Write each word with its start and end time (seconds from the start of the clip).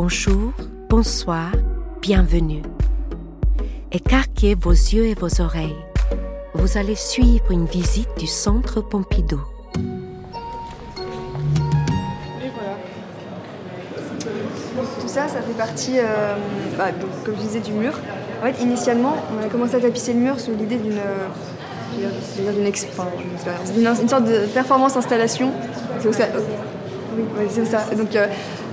Bonjour, 0.00 0.52
bonsoir, 0.88 1.50
bienvenue. 2.00 2.62
Écarquez 3.90 4.54
vos 4.54 4.70
yeux 4.70 5.06
et 5.06 5.14
vos 5.14 5.40
oreilles. 5.40 5.74
Vous 6.54 6.78
allez 6.78 6.94
suivre 6.94 7.50
une 7.50 7.64
visite 7.66 8.08
du 8.16 8.28
Centre 8.28 8.80
Pompidou. 8.80 9.40
Tout 15.00 15.08
ça, 15.08 15.26
ça 15.26 15.42
fait 15.42 15.56
partie, 15.58 15.98
euh, 15.98 16.36
bah, 16.78 16.92
donc, 16.92 17.10
comme 17.24 17.34
je 17.34 17.40
disais, 17.40 17.58
du 17.58 17.72
mur. 17.72 17.92
En 18.40 18.44
fait, 18.46 18.62
initialement, 18.62 19.16
on 19.36 19.44
a 19.44 19.48
commencé 19.48 19.74
à 19.74 19.80
tapisser 19.80 20.12
le 20.12 20.20
mur 20.20 20.38
sous 20.38 20.52
l'idée 20.52 20.76
d'une 20.76 20.92
euh, 20.92 21.26
d'une 22.36 22.52
d'une- 22.54 22.66
une 24.02 24.08
sorte 24.08 24.24
de 24.26 24.46
performance 24.54 24.96
installation. 24.96 25.50
C'est 25.98 26.12
ça. 26.14 26.26
Oui, 27.16 27.46
c'est 27.50 27.64
ça. 27.64 27.80
Donc, 27.96 28.14
euh, 28.14 28.28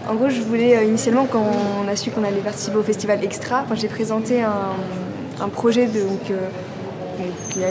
en 0.07 0.15
gros, 0.15 0.29
je 0.29 0.41
voulais 0.41 0.77
euh, 0.77 0.83
initialement, 0.83 1.25
quand 1.25 1.43
on 1.83 1.87
a 1.87 1.95
su 1.95 2.11
qu'on 2.11 2.23
allait 2.23 2.41
participer 2.41 2.77
au 2.77 2.83
festival 2.83 3.23
Extra, 3.23 3.65
j'ai 3.73 3.87
présenté 3.87 4.41
un, 4.41 5.49
projet 5.49 5.87
de, 5.87 6.01
donc, 6.01 6.31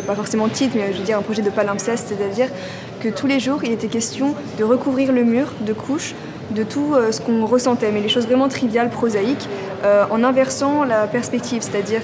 pas 0.06 0.14
forcément 0.14 0.48
de 0.48 0.52
titre, 0.52 0.74
mais 0.76 0.92
je 0.92 0.98
veux 0.98 1.04
dire 1.04 1.18
un 1.18 1.22
projet 1.22 1.42
de 1.42 1.50
palimpseste, 1.50 2.08
c'est-à-dire 2.08 2.48
que 3.00 3.08
tous 3.08 3.26
les 3.26 3.40
jours, 3.40 3.62
il 3.64 3.72
était 3.72 3.88
question 3.88 4.34
de 4.58 4.64
recouvrir 4.64 5.12
le 5.12 5.22
mur 5.22 5.52
de 5.60 5.72
couches 5.72 6.14
de 6.50 6.62
tout 6.62 6.94
euh, 6.94 7.12
ce 7.12 7.20
qu'on 7.20 7.46
ressentait, 7.46 7.90
mais 7.92 8.00
les 8.00 8.08
choses 8.08 8.26
vraiment 8.26 8.48
triviales, 8.48 8.90
prosaïques, 8.90 9.48
euh, 9.84 10.04
en 10.10 10.22
inversant 10.24 10.84
la 10.84 11.06
perspective, 11.06 11.62
c'est-à-dire 11.62 12.02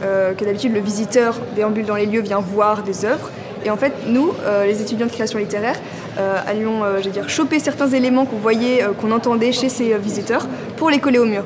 que 0.00 0.44
d'habitude 0.44 0.72
le 0.72 0.78
visiteur 0.78 1.40
déambule 1.56 1.84
dans 1.84 1.96
les 1.96 2.06
lieux, 2.06 2.20
vient 2.20 2.38
voir 2.38 2.84
des 2.84 3.04
œuvres, 3.04 3.32
et 3.68 3.70
en 3.70 3.76
fait, 3.76 3.92
nous, 4.06 4.32
euh, 4.46 4.64
les 4.64 4.80
étudiants 4.80 5.04
de 5.06 5.12
création 5.12 5.38
littéraire, 5.38 5.76
euh, 6.18 6.38
allions, 6.46 6.84
euh, 6.84 7.00
dire, 7.00 7.28
choper 7.28 7.58
certains 7.58 7.88
éléments 7.88 8.24
qu'on 8.24 8.38
voyait, 8.38 8.82
qu'on 8.98 9.12
entendait 9.12 9.52
chez 9.52 9.68
ces 9.68 9.94
visiteurs, 9.98 10.46
pour 10.78 10.88
les 10.88 11.00
coller 11.00 11.18
au 11.18 11.26
mur. 11.26 11.44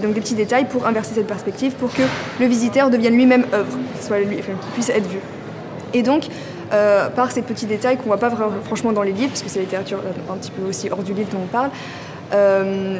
Donc 0.00 0.14
des 0.14 0.20
petits 0.20 0.36
détails 0.36 0.66
pour 0.66 0.86
inverser 0.86 1.12
cette 1.16 1.26
perspective, 1.26 1.72
pour 1.72 1.92
que 1.92 2.02
le 2.38 2.46
visiteur 2.46 2.88
devienne 2.88 3.14
lui-même 3.14 3.44
œuvre, 3.52 3.76
soit 4.00 4.20
lui, 4.20 4.38
puisse 4.74 4.90
être 4.90 5.08
vu. 5.08 5.18
Et 5.92 6.02
donc, 6.02 6.28
par 7.16 7.32
ces 7.32 7.42
petits 7.42 7.66
détails 7.66 7.96
qu'on 7.96 8.04
voit 8.04 8.16
pas 8.16 8.28
vra- 8.28 8.62
franchement 8.64 8.92
dans 8.92 9.02
les 9.02 9.12
livres, 9.12 9.30
parce 9.30 9.42
que 9.42 9.50
c'est 9.50 9.58
la 9.58 9.64
littérature 9.64 9.98
un 10.32 10.36
petit 10.36 10.52
peu 10.52 10.62
aussi 10.68 10.88
hors 10.88 11.02
du 11.02 11.12
livre 11.12 11.28
dont 11.32 11.40
on 11.44 11.46
parle, 11.48 11.70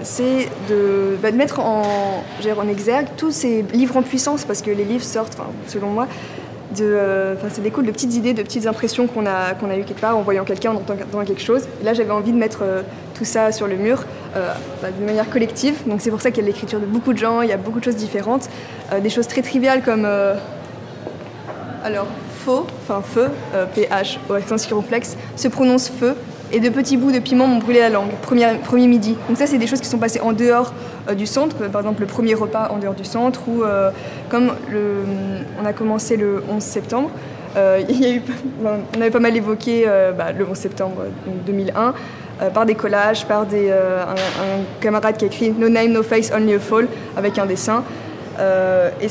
c'est 0.02 0.48
de, 0.68 1.16
bah, 1.22 1.30
de 1.30 1.36
mettre 1.36 1.60
en, 1.60 2.24
en 2.58 2.68
exergue 2.68 3.06
tous 3.16 3.30
ces 3.30 3.64
livres 3.72 3.96
en 3.96 4.02
puissance, 4.02 4.44
parce 4.44 4.60
que 4.60 4.70
les 4.72 4.84
livres 4.84 5.04
sortent, 5.04 5.38
selon 5.68 5.90
moi, 5.90 6.08
de, 6.76 6.84
euh, 6.84 7.48
ça 7.50 7.60
découle 7.60 7.86
de 7.86 7.90
petites 7.90 8.14
idées, 8.14 8.34
de 8.34 8.42
petites 8.42 8.66
impressions 8.66 9.06
qu'on 9.06 9.26
a, 9.26 9.54
qu'on 9.54 9.70
a 9.70 9.76
eues 9.76 9.84
quelque 9.84 10.00
part 10.00 10.16
en 10.16 10.22
voyant 10.22 10.44
quelqu'un, 10.44 10.72
en 10.72 10.76
entendant 10.76 11.24
quelque 11.24 11.42
chose. 11.42 11.66
Là, 11.82 11.94
j'avais 11.94 12.10
envie 12.10 12.32
de 12.32 12.38
mettre 12.38 12.60
euh, 12.62 12.82
tout 13.14 13.24
ça 13.24 13.52
sur 13.52 13.66
le 13.66 13.76
mur 13.76 14.04
euh, 14.36 14.52
bah, 14.82 14.88
de 14.98 15.04
manière 15.04 15.28
collective. 15.28 15.76
Donc 15.86 16.00
c'est 16.00 16.10
pour 16.10 16.20
ça 16.20 16.30
qu'il 16.30 16.42
y 16.42 16.46
a 16.46 16.50
l'écriture 16.50 16.80
de 16.80 16.86
beaucoup 16.86 17.12
de 17.12 17.18
gens, 17.18 17.42
il 17.42 17.48
y 17.48 17.52
a 17.52 17.56
beaucoup 17.56 17.80
de 17.80 17.84
choses 17.84 17.96
différentes. 17.96 18.48
Des 19.02 19.10
choses 19.10 19.28
très 19.28 19.42
triviales 19.42 19.82
comme... 19.82 20.04
alors, 21.84 22.08
faux, 22.40 22.66
enfin 22.82 23.02
feu, 23.02 23.28
euh, 23.54 23.66
PH 23.66 24.18
au 24.28 24.34
accent 24.34 24.58
circonflexe, 24.58 25.16
se 25.36 25.48
prononce 25.48 25.90
feu, 25.90 26.16
et 26.52 26.60
de 26.60 26.68
petits 26.68 26.96
bouts 26.96 27.12
de 27.12 27.18
piment 27.18 27.46
m'ont 27.46 27.58
brûlé 27.58 27.80
la 27.80 27.90
langue, 27.90 28.10
premier, 28.22 28.46
premier 28.64 28.86
midi. 28.86 29.16
Donc 29.28 29.38
ça, 29.38 29.46
c'est 29.46 29.58
des 29.58 29.66
choses 29.66 29.80
qui 29.80 29.88
sont 29.88 29.98
passées 29.98 30.20
en 30.20 30.32
dehors 30.32 30.72
euh, 31.08 31.14
du 31.14 31.26
centre, 31.26 31.56
euh, 31.60 31.68
par 31.68 31.80
exemple 31.80 32.00
le 32.00 32.06
premier 32.06 32.34
repas 32.34 32.68
en 32.70 32.78
dehors 32.78 32.94
du 32.94 33.04
centre, 33.04 33.40
ou 33.48 33.62
euh, 33.62 33.90
comme 34.28 34.52
on 35.60 35.64
a 35.64 35.72
commencé 35.72 36.16
le 36.16 36.42
11 36.50 36.62
septembre, 36.62 37.10
on 37.56 39.00
avait 39.00 39.10
pas 39.10 39.18
mal 39.18 39.36
évoqué 39.36 39.84
bah, 40.16 40.32
le 40.36 40.46
11 40.48 40.56
septembre 40.56 40.96
euh, 41.00 41.08
donc 41.26 41.44
2001, 41.46 41.94
euh, 42.42 42.50
par 42.50 42.64
des 42.64 42.74
collages, 42.74 43.26
par 43.26 43.44
des, 43.44 43.70
un, 43.70 44.14
camarade 44.80 45.16
qui 45.16 45.24
a 45.24 45.26
écrit 45.26 45.50
No 45.50 45.68
name, 45.68 45.92
no 45.92 46.02
face, 46.02 46.30
only 46.32 46.54
a 46.54 46.58
fall, 46.58 46.86
avec 47.16 47.38
un 47.38 47.46
dessin. 47.46 47.82
Et 49.02 49.08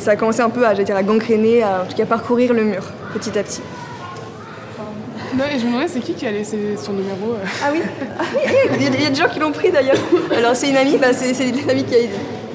ça 0.00 0.10
a 0.10 0.16
commencé 0.16 0.40
un 0.40 0.50
peu 0.50 0.66
à, 0.66 0.70
à 0.70 1.02
gangréner, 1.02 1.62
à 1.62 1.82
en 1.82 1.86
tout 1.86 1.96
cas 1.96 2.04
parcourir 2.04 2.52
le 2.52 2.64
mur 2.64 2.82
petit 3.14 3.38
à 3.38 3.42
petit. 3.42 3.62
Non, 5.36 5.44
et 5.44 5.58
je 5.58 5.64
me 5.66 5.70
demandais, 5.72 5.88
c'est 5.88 6.00
qui 6.00 6.14
qui 6.14 6.26
a 6.26 6.30
laissé 6.32 6.56
son 6.76 6.92
numéro 6.92 7.32
euh 7.32 7.44
Ah 7.62 7.68
oui, 7.72 7.80
Ah 8.18 8.22
oui, 8.34 8.40
oui, 8.46 8.76
il 8.78 8.82
y, 8.82 8.86
a- 8.86 8.90
il 8.96 9.02
y 9.02 9.06
a 9.06 9.10
des 9.10 9.14
gens 9.16 9.28
qui 9.28 9.38
l'ont 9.38 9.52
pris 9.52 9.70
d'ailleurs. 9.70 9.96
Alors 10.36 10.56
c'est 10.56 10.70
une 10.70 10.76
amie, 10.76 10.96
bah, 10.96 11.08
c'est 11.12 11.30
une 11.48 11.68
amie 11.68 11.84
qui, 11.84 11.94
a- 11.94 11.98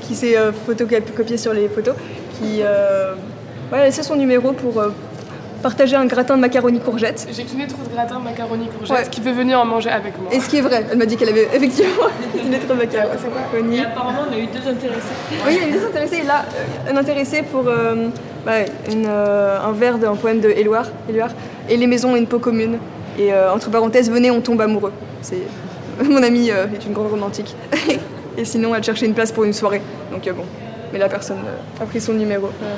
qui 0.08 0.16
s'est 0.16 0.36
euh, 0.38 0.52
photocopiée 0.52 1.38
sur 1.38 1.53
les 1.53 1.68
photos, 1.70 1.94
qui 2.40 2.62
euh, 2.62 3.14
ouais, 3.72 3.80
a 3.81 3.86
laissé 3.86 4.02
son 4.02 4.16
numéro 4.16 4.53
pour 4.53 4.80
euh, 4.80 4.90
partager 5.62 5.96
un 5.96 6.06
gratin 6.06 6.36
de 6.38 6.41
macaroni 6.41 6.80
courgette. 6.80 7.28
J'ai 7.31 7.44
cuisiné 7.44 7.68
trop 7.68 7.84
de 7.88 7.94
gratin, 7.94 8.18
macaroni, 8.18 8.68
courgette, 8.68 8.97
Ouais. 8.97 9.09
qui 9.12 9.22
veut 9.22 9.31
venir 9.34 9.59
en 9.59 9.66
manger 9.66 9.91
avec 9.91 10.20
moi. 10.20 10.31
Et 10.34 10.40
ce 10.40 10.50
qui 10.50 10.58
est 10.58 10.62
vrai, 10.62 10.84
elle 10.91 10.97
m'a 10.97 11.06
dit 11.06 11.18
qu'elle 11.18 11.30
avait 11.30 11.50
effectivement 11.53 12.08
cuisiné 12.34 12.58
trop 12.58 12.74
de 12.74 12.80
macaroni. 12.80 13.78
Et 13.78 13.81
apparemment, 13.86 14.22
on 14.28 14.34
a 14.34 14.38
eu 14.40 14.47
deux 14.47 14.68
intéressés. 14.68 15.14
Oui, 15.46 15.59
il 15.62 15.68
y 15.70 15.72
a 15.75 15.78
des 15.78 15.86
intéressés. 15.86 16.18
Et 16.24 16.25
là, 16.25 16.46
euh, 16.88 16.91
un 16.91 16.97
intéressé 16.97 17.44
pour 17.44 17.66
euh, 17.68 18.08
bah, 18.44 18.53
une, 18.91 19.06
euh, 19.08 19.59
un 19.64 19.72
vers 19.72 20.00
d'un 20.00 20.16
poème 20.16 20.40
de 20.40 20.50
Éluard, 20.50 20.88
Éluard, 21.08 21.30
Et 21.72 21.78
les 21.78 21.88
maisons 21.88 22.12
ont 22.12 22.16
une 22.16 22.28
peau 22.28 22.38
commune. 22.38 22.78
Et 23.18 23.34
euh, 23.34 23.52
entre 23.52 23.72
parenthèses, 23.72 24.12
venez, 24.12 24.30
on 24.30 24.42
tombe 24.42 24.62
amoureux. 24.62 24.92
C'est 25.22 25.42
Mon 26.09 26.24
amie 26.24 26.52
euh, 26.52 26.66
est 26.74 26.86
une 26.86 26.94
grande 26.94 27.09
romantique. 27.09 27.56
Et 28.38 28.46
sinon, 28.46 28.74
elle 28.74 28.84
cherchait 28.84 29.06
une 29.06 29.14
place 29.14 29.32
pour 29.32 29.44
une 29.44 29.54
soirée. 29.54 29.82
Donc 30.12 30.28
euh, 30.28 30.34
bon. 30.34 30.44
Mais 30.94 31.00
la 31.00 31.09
personne 31.09 31.38
a 31.80 31.86
pris 31.86 32.02
son 32.02 32.14
numéro. 32.14 32.48
Euh, 32.48 32.76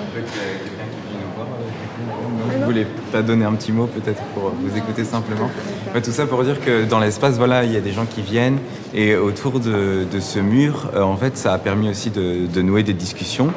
Vous 2.60 2.66
voulez 2.66 2.86
pas 3.12 3.22
donner 3.24 3.46
un 3.46 3.54
petit 3.54 3.72
mot 3.72 3.88
peut-être 3.88 4.22
pour 4.36 4.52
vous 4.52 4.78
écouter 4.78 5.04
simplement 5.04 5.50
Ouais, 5.94 6.02
Tout 6.02 6.12
ça 6.12 6.28
pour 6.28 6.44
dire 6.44 6.64
que 6.64 6.86
dans 6.86 7.00
l'espace, 7.00 7.38
voilà, 7.38 7.64
il 7.64 7.72
y 7.72 7.78
a 7.78 7.82
des 7.82 7.92
gens 7.92 8.06
qui 8.06 8.22
viennent 8.22 8.60
et 8.94 9.16
autour 9.16 9.60
de, 9.60 10.06
de 10.12 10.20
ce 10.20 10.38
mur, 10.38 10.92
en 10.96 11.18
fait, 11.18 11.38
ça 11.38 11.54
a 11.54 11.58
permis 11.58 11.90
aussi 11.90 12.12
de, 12.12 12.46
de 12.46 12.62
nouer 12.62 12.84
des 12.84 12.94
discussions. 12.94 13.52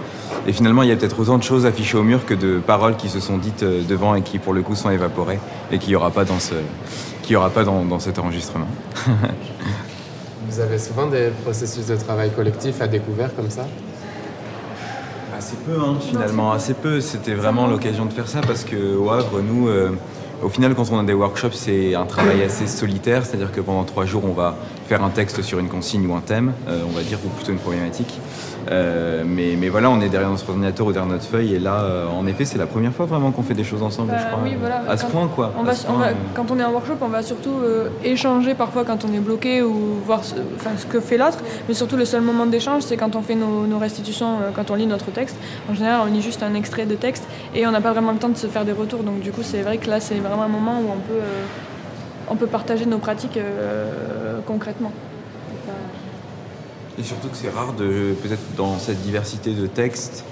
Et 0.49 0.53
finalement, 0.53 0.83
il 0.83 0.89
y 0.89 0.93
a 0.93 0.97
peut-être 0.97 1.19
autant 1.19 1.39
de 1.39 1.43
choses 1.43 1.67
affichées 1.67 1.97
au 1.97 2.05
mur 2.05 2.25
que 2.25 2.35
de 2.35 2.59
paroles 2.59 2.97
qui 2.97 3.09
se 3.09 3.19
sont 3.19 3.37
dites 3.37 3.65
euh, 3.65 3.83
devant 3.83 4.15
et 4.15 4.23
qui, 4.23 4.39
pour 4.39 4.53
le 4.53 4.63
coup, 4.63 4.77
sont 4.77 4.91
évaporées 4.91 5.41
et 5.73 5.79
qu'il 5.79 5.91
n'y 5.91 5.97
aura 5.97 6.11
pas 6.11 6.25
dans 6.25 6.39
ce, 6.39 6.55
qu'il 7.23 7.33
y 7.33 7.37
aura 7.37 7.51
pas 7.51 7.65
dans, 7.65 7.85
dans 7.85 7.99
cet 7.99 8.19
enregistrement. 8.19 8.69
Vous 10.49 10.61
avez 10.61 10.79
souvent 10.79 11.09
des 11.09 11.31
processus 11.45 11.87
de 11.87 11.97
travail 11.97 12.31
collectif 12.31 12.81
à 12.81 12.87
découvert 12.87 13.35
comme 13.35 13.51
ça? 13.51 13.67
Assez 15.37 15.57
peu, 15.67 15.79
hein, 15.79 15.97
finalement, 16.01 16.53
assez 16.53 16.75
peu. 16.75 17.01
C'était 17.01 17.35
vraiment 17.35 17.67
l'occasion 17.67 18.07
de 18.07 18.13
faire 18.13 18.29
ça 18.29 18.41
parce 18.41 18.63
que 18.63 18.97
au 18.97 19.11
Havre, 19.11 19.41
nous, 19.43 19.69
euh, 19.69 19.91
au 20.43 20.49
final, 20.49 20.75
quand 20.75 20.91
on 20.93 20.99
a 20.99 21.03
des 21.03 21.13
workshops, 21.13 21.55
c'est 21.55 21.95
un 21.95 22.07
travail 22.07 22.43
assez 22.43 22.67
solitaire, 22.67 23.27
c'est-à-dire 23.27 23.51
que 23.53 23.61
pendant 23.61 23.85
trois 23.85 24.07
jours, 24.07 24.23
on 24.25 24.33
va 24.33 24.55
faire 24.89 25.03
un 25.03 25.11
texte 25.11 25.43
sur 25.43 25.59
une 25.59 25.69
consigne 25.69 26.07
ou 26.07 26.15
un 26.15 26.21
thème, 26.21 26.53
euh, 26.69 26.83
on 26.89 26.93
va 26.93 27.03
dire, 27.03 27.19
ou 27.25 27.29
plutôt 27.31 27.53
une 27.53 27.59
problématique. 27.59 28.19
Euh, 28.71 29.23
mais, 29.25 29.55
mais 29.59 29.69
voilà, 29.69 29.91
on 29.91 30.01
est 30.01 30.09
derrière 30.09 30.31
notre 30.31 30.49
ordinateur 30.49 30.87
ou 30.87 30.93
derrière 30.93 31.11
notre 31.11 31.25
feuille, 31.25 31.55
et 31.55 31.59
là, 31.59 31.81
euh, 31.83 32.07
en 32.09 32.27
effet, 32.27 32.45
c'est 32.45 32.59
la 32.59 32.67
première 32.67 32.93
fois 32.93 33.07
vraiment 33.07 33.31
qu'on 33.31 33.43
fait 33.43 33.55
des 33.55 33.63
choses 33.65 33.83
ensemble, 33.83 34.11
Bah 34.11 34.19
je 34.21 34.27
crois. 34.27 34.41
oui, 34.43 34.57
voilà. 34.59 34.83
À 34.89 34.97
ce 34.97 35.05
Quand- 35.05 35.11
point, 35.11 35.29
quoi. 35.29 35.53
On 35.59 35.63
À 35.63 35.67
va, 35.67 35.75
ce 35.75 35.87
on 35.87 35.93
point, 35.93 35.99
va- 36.01 36.07
euh, 36.09 36.15
quand 36.35 36.51
on 36.51 36.59
est 36.59 36.65
en 36.65 36.73
workshop, 36.73 36.95
on 37.01 37.07
va 37.09 37.23
surtout 37.23 37.53
euh, 37.63 37.89
échanger 38.05 38.55
parfois 38.55 38.85
quand 38.85 39.05
on 39.05 39.13
est 39.15 39.21
bloqué 39.21 39.63
ou 39.63 39.73
voir 40.05 40.25
ce, 40.25 40.35
que 40.89 40.99
fait 41.01 41.17
l'autre. 41.17 41.39
Mais 41.69 41.75
surtout, 41.75 41.97
le 41.97 42.05
seul 42.05 42.23
moment 42.23 42.47
d'échange, 42.47 42.83
c'est 42.83 42.97
quand 42.97 43.15
on 43.15 43.23
fait 43.23 43.37
nos, 43.37 43.67
nos 43.67 43.79
restitutions, 43.79 44.39
quand 44.55 44.71
on 44.71 44.75
lit 44.75 44.87
notre 44.87 45.11
texte. 45.13 45.37
En 45.71 45.75
général, 45.75 46.01
on 46.09 46.13
lit 46.13 46.23
juste 46.23 46.43
un 46.43 46.55
extrait 46.55 46.87
de 46.87 46.95
texte 46.97 47.27
et 47.55 47.67
on 47.67 47.71
n'a 47.71 47.81
pas 47.81 47.93
vraiment 47.93 48.13
le 48.13 48.19
temps 48.19 48.29
de 48.29 48.37
se 48.37 48.47
faire 48.49 48.65
des 48.65 48.73
retours. 48.73 49.03
Donc, 49.05 49.21
du 49.21 49.31
coup, 49.31 49.43
c'est 49.43 49.63
vrai 49.63 49.79
que 49.79 49.89
là, 49.89 50.01
c'est 50.01 50.17
vraiment 50.17 50.43
un 50.43 50.49
moment 50.49 50.81
où 50.81 50.91
on 50.91 50.99
peut, 50.99 51.21
on 52.29 52.35
peut 52.37 52.47
partager 52.49 52.85
nos 52.87 52.99
pratiques 52.99 53.39
concrètement. 54.47 54.91
Et 56.99 57.03
surtout 57.03 57.29
que 57.29 57.37
c'est 57.37 57.51
rare 57.51 57.75
de 57.75 58.15
peut-être 58.23 58.55
dans 58.57 58.79
cette 58.79 59.03
diversité 59.03 59.53
de 59.53 59.67
textes. 59.67 60.25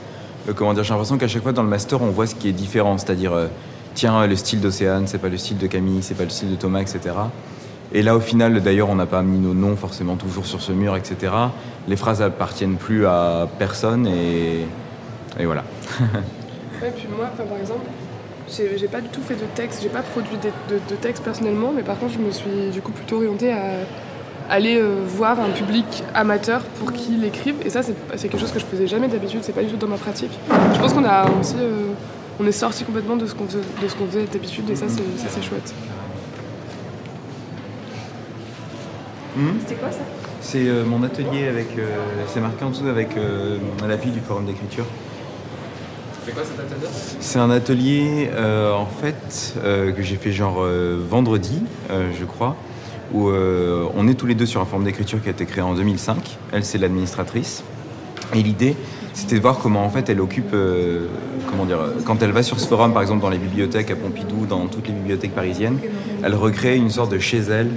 euh, 0.48 0.52
comment 0.54 0.72
dire, 0.74 0.82
j'ai 0.84 0.90
l'impression 0.90 1.18
qu'à 1.18 1.28
chaque 1.28 1.42
fois 1.42 1.52
dans 1.52 1.62
le 1.62 1.68
master 1.68 2.00
on 2.02 2.10
voit 2.10 2.26
ce 2.26 2.34
qui 2.34 2.48
est 2.48 2.52
différent, 2.52 2.96
c'est-à-dire 2.98 3.32
euh, 3.34 3.48
tiens 3.94 4.26
le 4.26 4.36
style 4.36 4.60
d'Océane, 4.60 5.06
c'est 5.06 5.18
pas 5.18 5.28
le 5.28 5.36
style 5.36 5.58
de 5.58 5.66
Camille, 5.66 6.02
c'est 6.02 6.14
pas 6.14 6.24
le 6.24 6.30
style 6.30 6.50
de 6.50 6.56
Thomas, 6.56 6.80
etc. 6.80 7.00
Et 7.92 8.02
là 8.02 8.16
au 8.16 8.20
final 8.20 8.62
d'ailleurs 8.62 8.88
on 8.88 8.94
n'a 8.96 9.06
pas 9.06 9.22
mis 9.22 9.38
nos 9.38 9.54
noms 9.54 9.76
forcément 9.76 10.16
toujours 10.16 10.46
sur 10.46 10.62
ce 10.62 10.72
mur, 10.72 10.96
etc. 10.96 11.32
Les 11.86 11.96
phrases 11.96 12.22
appartiennent 12.22 12.76
plus 12.76 13.06
à 13.06 13.46
personne 13.58 14.06
et, 14.06 14.66
et 15.38 15.44
voilà. 15.46 15.64
Ouais, 16.82 16.92
puis 16.94 17.08
moi, 17.08 17.26
par 17.28 17.56
exemple, 17.58 17.86
j'ai 18.48 18.76
j'ai 18.76 18.88
pas 18.88 19.00
du 19.00 19.08
tout 19.08 19.22
fait 19.22 19.36
de 19.36 19.46
texte, 19.54 19.80
j'ai 19.82 19.88
pas 19.88 20.02
produit 20.02 20.36
de 20.38 20.96
texte 20.96 21.22
personnellement, 21.24 21.72
mais 21.74 21.82
par 21.82 21.98
contre, 21.98 22.14
je 22.14 22.18
me 22.18 22.30
suis 22.30 22.70
du 22.72 22.82
coup 22.82 22.92
plutôt 22.92 23.16
orientée 23.16 23.52
à 23.52 23.86
aller 24.50 24.76
euh, 24.76 25.02
voir 25.06 25.40
un 25.40 25.50
public 25.50 26.04
amateur 26.14 26.62
pour 26.78 26.92
qu'il 26.92 27.24
écrive. 27.24 27.56
Et 27.64 27.70
ça, 27.70 27.82
c'est 27.82 28.28
quelque 28.28 28.40
chose 28.40 28.52
que 28.52 28.58
je 28.58 28.64
faisais 28.64 28.86
jamais 28.86 29.08
d'habitude, 29.08 29.40
c'est 29.42 29.52
pas 29.52 29.62
du 29.62 29.70
tout 29.70 29.76
dans 29.76 29.88
ma 29.88 29.96
pratique. 29.96 30.32
Je 30.74 30.78
pense 30.78 30.92
qu'on 30.92 31.04
a 31.04 31.26
aussi. 31.40 31.56
euh, 31.58 31.92
on 32.40 32.46
est 32.48 32.52
sorti 32.52 32.82
complètement 32.82 33.14
de 33.14 33.26
ce 33.26 33.34
qu'on 33.34 33.46
faisait, 33.46 33.60
de 33.80 33.86
ce 33.86 33.94
qu'on 33.94 34.06
faisait 34.06 34.24
d'habitude, 34.24 34.68
et 34.68 34.74
ça, 34.74 34.86
c'est 34.88 35.42
chouette. 35.42 35.72
C'était 39.60 39.74
quoi 39.76 39.92
ça? 39.92 39.98
C'est 40.40 40.66
euh, 40.66 40.84
mon 40.84 41.02
atelier 41.04 41.46
avec, 41.46 41.78
euh, 41.78 41.86
c'est 42.26 42.40
marqué 42.40 42.64
en 42.64 42.70
dessous 42.70 42.88
avec 42.88 43.16
euh, 43.16 43.58
la 43.86 43.96
fille 43.98 44.10
du 44.10 44.18
forum 44.20 44.46
d'écriture. 44.46 44.84
C'est 46.26 46.32
quoi 46.32 46.42
cet 46.44 46.58
atelier? 46.58 46.88
C'est 47.20 47.38
un 47.38 47.50
atelier 47.50 48.30
euh, 48.32 48.72
en 48.72 48.86
fait 48.86 49.54
euh, 49.62 49.92
que 49.92 50.02
j'ai 50.02 50.16
fait 50.16 50.32
genre 50.32 50.56
euh, 50.60 50.98
vendredi, 51.08 51.62
euh, 51.90 52.10
je 52.18 52.24
crois, 52.24 52.56
où 53.12 53.28
euh, 53.28 53.86
on 53.96 54.08
est 54.08 54.14
tous 54.14 54.26
les 54.26 54.34
deux 54.34 54.46
sur 54.46 54.60
un 54.60 54.64
forme 54.64 54.84
d'écriture 54.84 55.22
qui 55.22 55.28
a 55.28 55.32
été 55.32 55.46
créé 55.46 55.62
en 55.62 55.74
2005. 55.74 56.38
Elle, 56.52 56.64
c'est 56.64 56.78
l'administratrice. 56.78 57.64
Et 58.34 58.42
l'idée, 58.42 58.76
c'était 59.12 59.36
de 59.36 59.40
voir 59.40 59.58
comment 59.58 59.84
en 59.84 59.90
fait 59.90 60.08
elle 60.08 60.20
occupe, 60.20 60.54
euh, 60.54 61.06
comment 61.50 61.66
dire, 61.66 61.78
quand 62.04 62.22
elle 62.22 62.32
va 62.32 62.42
sur 62.42 62.58
ce 62.58 62.66
forum, 62.66 62.92
par 62.92 63.02
exemple 63.02 63.22
dans 63.22 63.30
les 63.30 63.38
bibliothèques 63.38 63.90
à 63.90 63.96
Pompidou, 63.96 64.46
dans 64.46 64.66
toutes 64.66 64.88
les 64.88 64.94
bibliothèques 64.94 65.34
parisiennes, 65.34 65.78
elle 66.22 66.34
recrée 66.34 66.76
une 66.76 66.90
sorte 66.90 67.12
de 67.12 67.18
chez 67.18 67.38
elle 67.38 67.70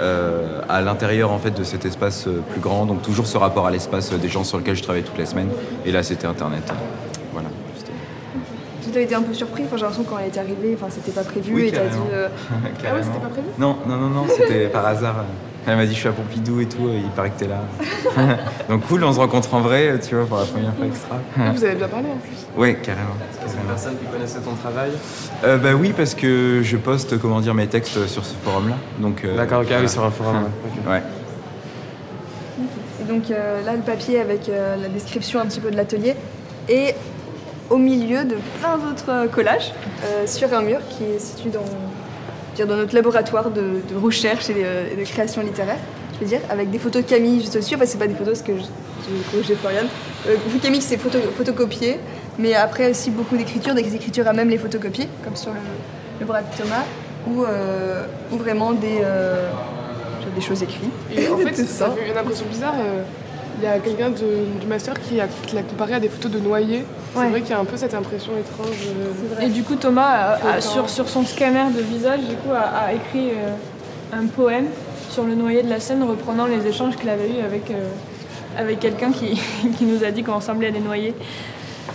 euh, 0.00 0.60
à 0.68 0.80
l'intérieur 0.80 1.30
en 1.30 1.38
fait 1.38 1.56
de 1.56 1.62
cet 1.62 1.84
espace 1.84 2.26
plus 2.50 2.60
grand. 2.60 2.86
Donc 2.86 3.02
toujours 3.02 3.26
ce 3.26 3.36
rapport 3.36 3.66
à 3.66 3.70
l'espace 3.70 4.12
des 4.12 4.28
gens 4.28 4.44
sur 4.44 4.58
lequel 4.58 4.74
je 4.74 4.82
travaille 4.82 5.02
toutes 5.02 5.18
les 5.18 5.26
semaines. 5.26 5.50
Et 5.84 5.92
là, 5.92 6.02
c'était 6.02 6.26
Internet. 6.26 6.72
As 8.94 9.00
été 9.00 9.14
un 9.14 9.22
peu 9.22 9.32
surpris, 9.34 9.62
enfin, 9.64 9.76
j'ai 9.76 9.82
l'impression 9.82 10.04
que 10.04 10.10
quand 10.10 10.18
elle 10.18 10.30
est 10.32 10.38
arrivée, 10.38 10.76
enfin, 10.78 10.86
c'était 10.90 11.12
pas 11.12 11.24
prévu 11.24 11.54
Oui, 11.54 11.68
et 11.68 11.72
t'as 11.72 11.86
dit. 11.86 11.96
euh, 12.12 12.28
Ah 12.88 12.94
ouais, 12.94 13.02
c'était 13.02 13.18
pas 13.18 13.28
prévu 13.28 13.46
Non, 13.58 13.76
non, 13.86 13.96
non, 13.96 14.08
non, 14.10 14.24
c'était 14.28 14.66
par 14.68 14.86
hasard. 14.86 15.24
Elle 15.66 15.76
m'a 15.76 15.86
dit 15.86 15.94
je 15.94 15.98
suis 16.00 16.08
à 16.08 16.12
Pompidou 16.12 16.60
et 16.60 16.66
tout, 16.66 16.88
il 16.92 17.08
paraît 17.10 17.30
que 17.30 17.38
t'es 17.38 17.46
là. 17.46 17.60
Donc 18.68 18.84
cool, 18.88 19.04
on 19.04 19.12
se 19.12 19.18
rencontre 19.20 19.54
en 19.54 19.60
vrai, 19.60 19.96
tu 20.00 20.16
vois, 20.16 20.26
pour 20.26 20.38
la 20.38 20.44
première 20.44 20.74
fois 20.74 20.86
extra. 20.86 21.16
Vous 21.54 21.64
avez 21.64 21.76
bien 21.76 21.86
parlé 21.88 22.08
en 22.08 22.16
plus. 22.16 22.60
Ouais, 22.60 22.74
carrément. 22.82 23.14
Est-ce 23.46 23.54
que 23.54 23.60
personne 23.68 23.96
qui 23.96 24.04
connaissait 24.06 24.40
ton 24.40 24.54
travail 24.56 24.90
Euh, 25.44 25.58
bah 25.58 25.74
oui, 25.78 25.92
parce 25.96 26.14
que 26.16 26.62
je 26.64 26.76
poste, 26.76 27.16
comment 27.20 27.40
dire, 27.40 27.54
mes 27.54 27.68
textes 27.68 28.08
sur 28.08 28.24
ce 28.24 28.34
forum-là. 28.44 28.74
Donc. 28.98 29.24
euh, 29.24 29.36
D'accord, 29.36 29.60
ok, 29.60 29.66
ah 29.68 29.72
voilà. 29.74 29.82
oui, 29.84 29.88
sur 29.88 30.04
un 30.04 30.10
forum. 30.10 30.48
ouais. 30.88 31.02
Et 33.00 33.04
donc 33.04 33.30
euh, 33.30 33.62
là, 33.64 33.74
le 33.74 33.82
papier 33.82 34.20
avec 34.20 34.48
euh, 34.48 34.76
la 34.76 34.88
description 34.88 35.40
un 35.40 35.46
petit 35.46 35.60
peu 35.60 35.70
de 35.70 35.76
l'atelier 35.76 36.14
et 36.68 36.94
au 37.72 37.78
milieu 37.78 38.24
de 38.24 38.36
plein 38.60 38.76
d'autres 38.78 39.26
collages 39.32 39.72
euh, 40.04 40.26
sur 40.26 40.52
un 40.54 40.62
mur 40.62 40.78
qui 40.90 41.04
est 41.04 41.18
situé 41.18 41.50
dans, 41.50 41.64
dire, 42.54 42.66
dans 42.66 42.76
notre 42.76 42.94
laboratoire 42.94 43.50
de, 43.50 43.62
de 43.90 43.96
recherche 44.00 44.48
et 44.50 44.54
de, 44.54 44.92
et 44.92 44.96
de 45.02 45.04
création 45.08 45.42
littéraire, 45.42 45.78
je 46.14 46.18
veux 46.20 46.26
dire, 46.26 46.40
avec 46.50 46.70
des 46.70 46.78
photos 46.78 47.02
de 47.02 47.08
Camille 47.08 47.40
juste 47.40 47.56
au-dessus. 47.56 47.74
Enfin, 47.76 47.86
c'est 47.86 47.98
pas 47.98 48.06
des 48.06 48.14
photos, 48.14 48.38
parce 48.40 48.46
que 48.46 48.52
je- 48.58 49.42
j'ai 49.46 49.54
Florian. 49.56 49.86
Euh, 50.28 50.36
Camille, 50.62 50.82
c'est 50.82 50.98
photo, 50.98 51.18
photocopié, 51.36 51.98
mais 52.38 52.54
après 52.54 52.90
aussi 52.90 53.10
beaucoup 53.10 53.36
d'écritures, 53.36 53.74
des 53.74 53.94
écritures 53.94 54.28
à 54.28 54.32
même 54.34 54.48
les 54.50 54.58
photocopier, 54.58 55.08
comme 55.24 55.34
sur 55.34 55.50
le, 55.52 55.58
le 56.20 56.26
bras 56.26 56.42
de 56.42 56.46
Thomas, 56.62 56.84
ou, 57.26 57.44
euh, 57.44 58.04
ou 58.32 58.36
vraiment 58.36 58.72
des, 58.72 59.00
euh, 59.02 59.50
des 60.36 60.40
choses 60.42 60.62
écrites. 60.62 60.92
Et 61.16 61.26
en 61.28 61.36
fait, 61.44 61.54
ça 61.56 61.86
ça. 61.86 61.90
fait 61.92 62.10
une 62.10 62.16
impression 62.18 62.44
bizarre. 62.50 62.74
Il 63.58 63.64
y 63.64 63.66
a 63.66 63.78
quelqu'un 63.78 64.10
du 64.10 64.66
master 64.68 64.94
qui 65.00 65.20
a- 65.20 65.28
qui 65.46 65.54
l'a 65.56 65.62
comparé 65.62 65.94
à 65.94 66.00
des 66.00 66.08
photos 66.08 66.30
de 66.32 66.38
noyés. 66.38 66.84
C'est 67.14 67.18
Ouais. 67.20 67.28
vrai 67.28 67.40
qu'il 67.42 67.50
y 67.50 67.52
a 67.52 67.58
un 67.58 67.64
peu 67.66 67.76
cette 67.76 67.94
impression 67.94 68.32
étrange. 68.38 68.76
euh, 69.38 69.42
Et 69.44 69.48
du 69.50 69.62
coup, 69.62 69.76
Thomas, 69.76 70.02
a- 70.06 70.32
a- 70.32 70.36
Flottant. 70.36 70.60
sur, 70.60 70.88
sur 70.90 71.08
son 71.08 71.24
scanner 71.24 71.64
de 71.76 71.82
visage, 71.82 72.20
du 72.20 72.36
coup, 72.36 72.52
a, 72.54 72.86
a 72.86 72.92
écrit 72.94 73.30
euh, 73.30 73.52
un 74.16 74.26
poème 74.26 74.66
sur 75.10 75.24
le 75.24 75.34
noyer 75.34 75.62
de 75.62 75.68
la 75.68 75.78
Seine, 75.78 76.02
reprenant 76.04 76.46
les 76.46 76.66
échanges 76.66 76.96
qu'il 76.96 77.08
avait 77.10 77.28
eus 77.28 77.44
avec, 77.44 77.70
euh, 77.70 77.88
avec 78.56 78.80
quelqu'un 78.80 79.12
qui, 79.12 79.38
qui 79.78 79.84
nous 79.84 80.02
a 80.04 80.10
dit 80.10 80.22
qu'on 80.22 80.36
ressemblait 80.36 80.68
à 80.68 80.70
des 80.70 80.80
noyés. 80.80 81.14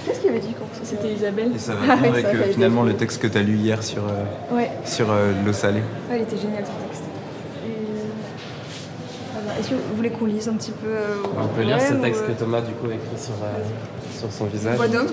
Qu'est-ce 0.06 0.20
qu'il 0.20 0.30
avait 0.30 0.40
dit 0.40 0.54
quand 0.58 0.66
C'était 0.84 1.12
Isabelle. 1.14 1.52
Et 1.56 1.60
ça 1.60 1.74
Ah 1.82 1.88
va 1.88 1.96
bien 1.96 2.12
avec 2.14 2.26
ça, 2.26 2.30
euh, 2.30 2.34
ça 2.34 2.38
a 2.38 2.42
été 2.46 2.54
finalement 2.54 2.84
le 2.84 2.94
texte 2.94 3.20
que 3.22 3.28
tu 3.28 3.38
as 3.40 3.42
lu 3.42 3.56
hier 3.56 3.82
sur, 3.84 4.04
euh, 4.04 4.56
Ouais. 4.56 4.70
sur 4.86 5.10
euh, 5.12 5.32
l'eau 5.46 5.54
salée. 5.54 5.82
Ouais, 6.12 6.18
il 6.18 6.22
était 6.22 6.38
génial 6.38 6.64
ton 6.64 6.72
texte. 6.88 7.04
Et... 7.66 9.60
Est-ce 9.60 9.70
que 9.70 9.76
vous 9.76 9.96
voulez 9.96 10.10
qu'on 10.12 10.26
lise 10.26 10.48
un 10.48 10.54
petit 10.54 10.72
peu 10.72 10.88
euh, 10.90 11.16
On 11.42 11.48
peut 11.48 11.64
lire 11.64 11.82
ce 11.82 11.94
texte 11.96 12.22
ou, 12.24 12.28
que 12.28 12.32
euh, 12.32 12.36
Thomas 12.40 12.62
du 12.62 12.74
coup 12.74 12.86
écrit 12.88 13.18
sur, 13.18 13.34
euh, 13.44 13.64
sur 14.18 14.32
son 14.32 14.46
visage. 14.46 14.76
Voix 14.76 14.88
d'homme 14.88 15.08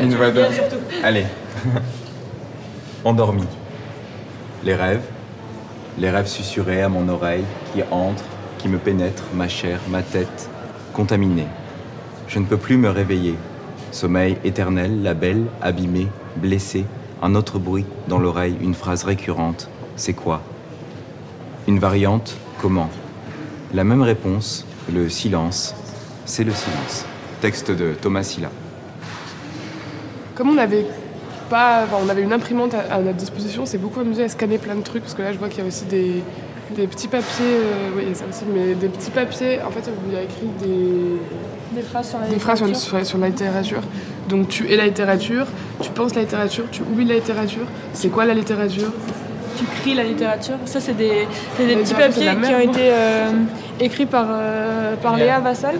Une 0.00 0.14
voix 0.14 0.30
d'homme. 0.30 0.52
Allez. 1.04 1.26
Endormi. 3.04 3.44
Les 4.64 4.74
rêves. 4.74 5.04
Les 5.98 6.10
rêves 6.10 6.26
susurrés 6.26 6.82
à 6.82 6.88
mon 6.88 7.08
oreille 7.08 7.44
qui 7.74 7.82
entrent, 7.90 8.24
qui 8.58 8.68
me 8.68 8.78
pénètrent, 8.78 9.24
ma 9.34 9.46
chair, 9.46 9.78
ma 9.88 10.02
tête, 10.02 10.48
contaminée. 10.94 11.48
Je 12.28 12.38
ne 12.38 12.46
peux 12.46 12.56
plus 12.56 12.78
me 12.78 12.88
réveiller. 12.88 13.36
Sommeil 13.90 14.38
éternel, 14.42 15.02
la 15.02 15.12
belle, 15.12 15.44
abîmée, 15.60 16.08
blessée, 16.36 16.86
un 17.20 17.34
autre 17.34 17.58
bruit 17.58 17.84
dans 18.08 18.18
l'oreille, 18.18 18.56
une 18.62 18.74
phrase 18.74 19.04
récurrente. 19.04 19.68
C'est 19.96 20.14
quoi? 20.14 20.40
Une 21.68 21.78
variante, 21.78 22.36
comment? 22.60 22.88
La 23.74 23.84
même 23.84 24.02
réponse, 24.02 24.64
le 24.92 25.10
silence, 25.10 25.74
c'est 26.24 26.44
le 26.44 26.52
silence. 26.52 27.04
Texte 27.42 27.70
de 27.72 27.92
Thomas 28.00 28.22
Silla. 28.22 28.48
Comme 30.36 30.48
on 30.50 30.58
avait 30.58 30.86
pas, 31.50 31.82
enfin, 31.84 31.96
on 32.04 32.08
avait 32.08 32.22
une 32.22 32.32
imprimante 32.32 32.72
à, 32.74 32.94
à 32.94 33.00
notre 33.00 33.16
disposition, 33.18 33.66
c'est 33.66 33.78
beaucoup 33.78 34.00
amusé 34.00 34.22
à 34.24 34.28
scanner 34.28 34.58
plein 34.58 34.76
de 34.76 34.82
trucs 34.82 35.02
parce 35.02 35.14
que 35.14 35.22
là 35.22 35.32
je 35.32 35.38
vois 35.38 35.48
qu'il 35.48 35.58
y 35.58 35.62
a 35.62 35.66
aussi 35.66 35.84
des, 35.86 36.22
des 36.76 36.86
petits 36.86 37.08
papiers, 37.08 37.26
euh, 37.44 37.90
oui 37.96 38.02
il 38.04 38.08
y 38.10 38.12
a 38.12 38.14
ça 38.14 38.24
aussi, 38.30 38.44
mais 38.54 38.74
des 38.74 38.88
petits 38.88 39.10
papiers. 39.10 39.60
En 39.66 39.70
fait, 39.70 39.90
il 40.08 40.14
y 40.14 40.16
a 40.16 40.22
écrit 40.22 40.46
des, 40.62 41.76
Des 41.80 41.82
phrases 41.82 42.08
sur 42.10 42.20
la 42.20 42.28
des 42.28 42.38
phrases 42.38 42.58
sur, 42.58 42.66
littérature. 42.66 42.98
sur- 43.00 43.06
sur 43.06 43.18
la 43.18 43.26
littérature. 43.28 43.80
Donc 44.28 44.48
tu 44.48 44.70
es 44.72 44.76
la 44.76 44.86
littérature, 44.86 45.46
tu 45.82 45.90
penses 45.90 46.14
la 46.14 46.22
littérature, 46.22 46.64
tu 46.70 46.82
oublies 46.82 47.04
la 47.06 47.16
littérature. 47.16 47.66
C'est 47.92 48.08
quoi 48.08 48.24
la 48.24 48.34
littérature? 48.34 48.92
Tu 49.58 49.64
cries 49.82 49.94
la 49.94 50.04
littérature. 50.04 50.54
Ça, 50.64 50.80
c'est 50.80 50.94
des, 50.96 51.26
La 51.58 51.74
petits 51.76 51.86
c'est 51.88 51.94
papiers 51.94 52.30
qui 52.42 52.54
ont 52.54 52.60
été 52.72 52.80
euh, 52.90 53.30
écrits 53.80 54.06
par, 54.06 54.26
euh, 54.30 54.94
par 54.96 55.16
Léa 55.16 55.40
Vassal, 55.40 55.74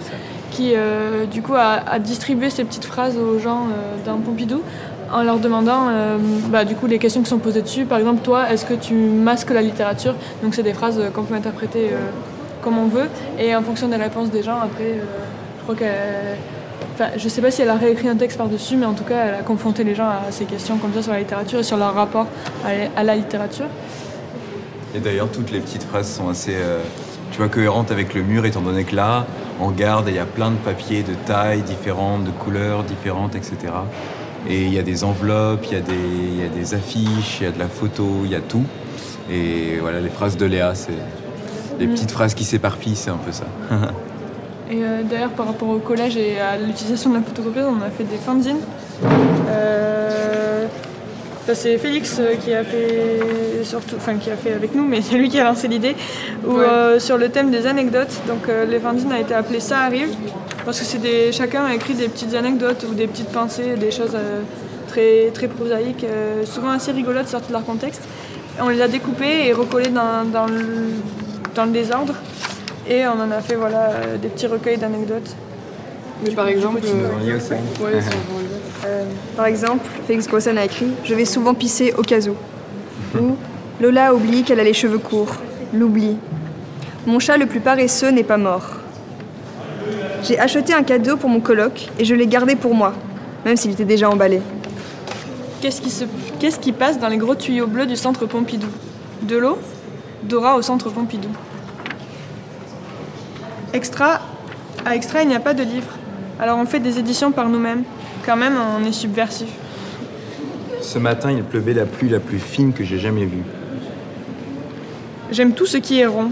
qui 0.53 0.73
euh, 0.75 1.25
du 1.25 1.41
coup 1.41 1.55
a, 1.55 1.99
distribué 1.99 2.49
ces 2.49 2.63
petites 2.63 2.85
phrases 2.85 3.17
aux 3.17 3.39
gens 3.39 3.63
euh, 3.63 4.05
dans 4.05 4.17
Pompidou 4.19 4.61
en 5.11 5.23
leur 5.23 5.39
demandant 5.39 5.89
euh, 5.89 6.17
bah, 6.49 6.63
du 6.63 6.75
coup 6.75 6.87
les 6.87 6.99
questions 6.99 7.21
qui 7.21 7.29
sont 7.29 7.39
posées 7.39 7.61
dessus. 7.61 7.85
Par 7.85 7.97
exemple, 7.97 8.21
toi, 8.21 8.51
est-ce 8.51 8.65
que 8.65 8.73
tu 8.73 8.93
masques 8.93 9.49
la 9.49 9.61
littérature? 9.61 10.15
Donc 10.43 10.53
c'est 10.53 10.63
des 10.63 10.73
phrases 10.73 11.01
qu'on 11.13 11.23
peut 11.23 11.35
interpréter 11.35 11.89
comme 12.61 12.77
on 12.77 12.87
veut 12.87 13.09
et 13.39 13.55
en 13.55 13.61
fonction 13.61 13.87
des 13.89 13.97
réponses 13.97 14.29
des 14.29 14.43
gens. 14.43 14.57
Après, 14.57 14.95
je 15.57 15.63
crois 15.63 15.75
qu'elle 15.75 16.37
je 17.17 17.27
sais 17.27 17.41
pas 17.41 17.49
si 17.49 17.63
elle 17.63 17.69
a 17.69 17.75
réécrit 17.75 18.07
un 18.07 18.15
texte 18.15 18.37
par-dessus, 18.37 18.77
mais 18.77 18.85
en 18.85 18.93
tout 18.93 19.03
cas, 19.03 19.25
elle 19.25 19.33
a 19.33 19.41
confronté 19.41 19.83
les 19.83 19.95
gens 19.95 20.07
à 20.07 20.31
ces 20.31 20.45
questions 20.45 20.77
comme 20.77 20.93
ça 20.93 21.01
sur 21.01 21.11
la 21.11 21.19
littérature 21.19 21.59
et 21.59 21.63
sur 21.63 21.77
leur 21.77 21.95
rapport 21.95 22.27
à, 22.95 23.03
la 23.03 23.15
littérature. 23.15 23.65
Et 24.95 24.99
d'ailleurs, 24.99 25.29
toutes 25.31 25.51
les 25.51 25.59
petites 25.59 25.83
phrases 25.83 26.07
sont 26.07 26.29
assez, 26.29 26.55
tu 27.33 27.39
vois, 27.39 27.49
cohérentes 27.49 27.91
avec 27.91 28.13
le 28.13 28.21
mur, 28.23 28.45
étant 28.45 28.61
donné 28.61 28.85
que 28.85 28.95
là, 28.95 29.25
en 29.59 29.71
garde, 29.71 30.05
il 30.07 30.15
y 30.15 30.19
a 30.19 30.25
plein 30.25 30.51
de 30.51 30.55
papiers 30.55 31.03
de 31.03 31.13
tailles 31.25 31.61
différentes, 31.63 32.23
de 32.23 32.29
couleurs 32.31 32.83
différentes, 32.83 33.35
etc. 33.35 33.55
Et 34.47 34.63
il 34.63 34.73
y 34.73 34.79
a 34.79 34.83
des 34.83 35.03
enveloppes, 35.03 35.65
il 35.69 35.73
y, 35.73 35.77
a 35.77 35.81
des- 35.81 35.93
il 36.33 36.39
y 36.41 36.45
a 36.45 36.49
des 36.49 36.73
affiches, 36.73 37.39
il 37.41 37.43
y 37.43 37.47
a 37.47 37.51
de 37.51 37.59
la 37.59 37.67
photo, 37.67 38.05
il 38.23 38.31
y 38.31 38.35
a 38.35 38.39
tout. 38.41 38.63
Et 39.31 39.77
voilà, 39.81 39.99
les 39.99 40.09
phrases 40.09 40.37
de 40.37 40.45
Léa, 40.45 40.75
c'est 40.75 40.91
les 41.79 41.87
petites 41.87 42.11
phrases 42.11 42.33
qui 42.35 42.43
s'éparpillent, 42.43 42.95
c'est 42.95 43.09
un 43.09 43.17
peu 43.17 43.31
ça. 43.31 43.45
Et 44.71 44.83
euh, 44.83 45.01
d'ailleurs, 45.09 45.31
par 45.31 45.47
rapport 45.47 45.69
au 45.69 45.79
collège 45.79 46.17
et 46.17 46.39
à 46.39 46.57
l'utilisation 46.57 47.09
de 47.11 47.15
la 47.17 47.21
photocopieuse, 47.21 47.65
on 47.67 47.81
a 47.81 47.89
fait 47.89 48.03
des 48.05 48.17
fanzines. 48.17 48.57
Euh, 49.49 49.92
c'est 51.53 51.77
Félix 51.77 52.17
euh, 52.19 52.35
qui 52.35 52.53
a 52.53 52.63
fait 52.63 53.63
surtout, 53.63 53.95
enfin 53.97 54.15
qui 54.15 54.29
a 54.31 54.35
fait 54.37 54.53
avec 54.53 54.73
nous, 54.75 54.85
mais 54.85 55.01
c'est 55.01 55.15
lui 55.15 55.29
qui 55.29 55.39
a 55.39 55.43
lancé 55.43 55.67
l'idée, 55.67 55.95
où, 56.45 56.53
Ouais. 56.53 56.65
euh, 56.65 56.99
sur 56.99 57.17
le 57.17 57.29
thème 57.29 57.51
des 57.51 57.67
anecdotes. 57.67 58.13
Donc 58.27 58.47
euh, 58.49 58.65
a 59.11 59.19
été 59.19 59.33
appelé 59.33 59.59
Ça 59.59 59.79
arrive, 59.79 60.09
parce 60.65 60.79
que 60.79 60.85
c'est 60.85 60.99
des, 60.99 61.31
chacun 61.31 61.65
a 61.65 61.73
écrit 61.75 61.93
des 61.93 62.07
petites 62.07 62.33
anecdotes 62.35 62.85
ou 62.89 62.93
des 62.93 63.07
petites 63.07 63.29
pensées, 63.29 63.75
des 63.75 63.91
choses 63.91 64.15
euh, 64.15 64.41
très 64.87 65.31
très 65.33 65.47
prosaïques, 65.47 66.05
souvent 66.45 66.69
assez 66.71 66.91
rigolotes 66.91 67.27
sorties 67.27 67.49
de 67.49 67.53
leur 67.53 67.65
contexte. 67.65 68.03
On 68.61 68.69
les 68.69 68.81
a 68.81 68.87
découpées 68.87 69.47
et 69.47 69.53
recollées 69.53 69.89
dans, 69.89 70.23
dans 70.31 70.45
le, 70.45 70.91
dans 71.55 71.65
le 71.65 71.71
désordre. 71.71 72.13
Et 72.87 73.05
on 73.07 73.19
en 73.19 73.31
a 73.31 73.41
fait 73.41 73.55
voilà, 73.55 73.89
des 74.21 74.27
petits 74.27 74.45
recueils 74.47 74.77
d'anecdotes. 74.77 75.35
Mais 76.23 76.31
par 76.31 76.47
exemple, 76.47 76.81
Ils 76.83 77.31
euh, 77.31 77.37
aussi. 77.37 77.51
ouais, 77.83 77.99
Euh, 78.85 79.05
Par 79.35 79.45
exemple, 79.45 79.85
Félix 80.07 80.27
Grossan 80.27 80.57
a 80.57 80.65
écrit 80.65 80.87
Je 81.03 81.13
vais 81.15 81.25
souvent 81.25 81.53
pisser 81.53 81.93
au 81.97 82.01
cas 82.01 82.19
où. 82.27 82.35
Ou 83.19 83.35
Lola 83.81 84.07
a 84.07 84.13
oublié 84.13 84.43
qu'elle 84.43 84.59
a 84.59 84.63
les 84.63 84.73
cheveux 84.73 84.99
courts. 84.99 85.35
L'oubli. 85.73 86.17
Mon 87.05 87.19
chat 87.19 87.37
le 87.37 87.45
plus 87.45 87.59
paresseux 87.59 88.09
n'est 88.09 88.23
pas 88.23 88.37
mort. 88.37 88.63
J'ai 90.23 90.39
acheté 90.39 90.73
un 90.73 90.83
cadeau 90.83 91.17
pour 91.17 91.29
mon 91.29 91.41
coloc 91.41 91.89
et 91.99 92.05
je 92.05 92.15
l'ai 92.15 92.27
gardé 92.27 92.55
pour 92.55 92.73
moi, 92.73 92.93
même 93.43 93.57
s'il 93.57 93.71
était 93.71 93.83
déjà 93.85 94.09
emballé. 94.09 94.41
Qu'est-ce 95.61 95.81
qui, 95.81 95.89
se... 95.89 96.05
Qu'est-ce 96.39 96.59
qui 96.59 96.71
passe 96.71 96.99
dans 96.99 97.09
les 97.09 97.17
gros 97.17 97.35
tuyaux 97.35 97.67
bleus 97.67 97.85
du 97.85 97.95
centre 97.97 98.25
Pompidou? 98.25 98.67
De 99.23 99.35
l'eau? 99.37 99.57
Dora 100.23 100.55
au 100.55 100.61
centre 100.61 100.89
Pompidou. 100.89 101.29
Extra. 103.73 104.21
À 104.85 104.95
Extra, 104.95 105.23
il 105.23 105.29
n'y 105.29 105.35
a 105.35 105.39
pas 105.39 105.53
de 105.53 105.63
livre. 105.63 105.87
Alors 106.43 106.57
on 106.57 106.65
fait 106.65 106.81
des 106.81 106.99
éditions 106.99 107.31
par 107.31 107.47
nous-mêmes. 107.47 107.83
Quand 108.25 108.35
même, 108.35 108.55
on 108.77 108.83
est 108.83 108.91
subversif. 108.91 109.47
Ce 110.81 110.99
matin, 110.99 111.31
il 111.31 111.41
pleuvait 111.41 111.73
la 111.73 111.85
pluie 111.85 112.09
la 112.09 112.19
plus 112.19 112.37
fine 112.37 112.73
que 112.73 112.83
j'ai 112.83 112.99
jamais 112.99 113.23
vue. 113.23 113.43
J'aime 115.31 115.53
tout 115.53 115.65
ce 115.65 115.77
qui 115.77 116.01
est 116.01 116.05
rond. 116.05 116.31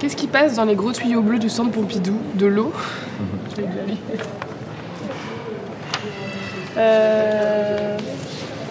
Qu'est-ce 0.00 0.16
qui 0.16 0.26
passe 0.26 0.56
dans 0.56 0.64
les 0.64 0.74
gros 0.74 0.90
tuyaux 0.90 1.22
bleus 1.22 1.38
du 1.38 1.48
centre 1.48 1.70
Pompidou? 1.70 2.18
De 2.34 2.46
l'eau? 2.46 2.72
Euh, 6.76 7.96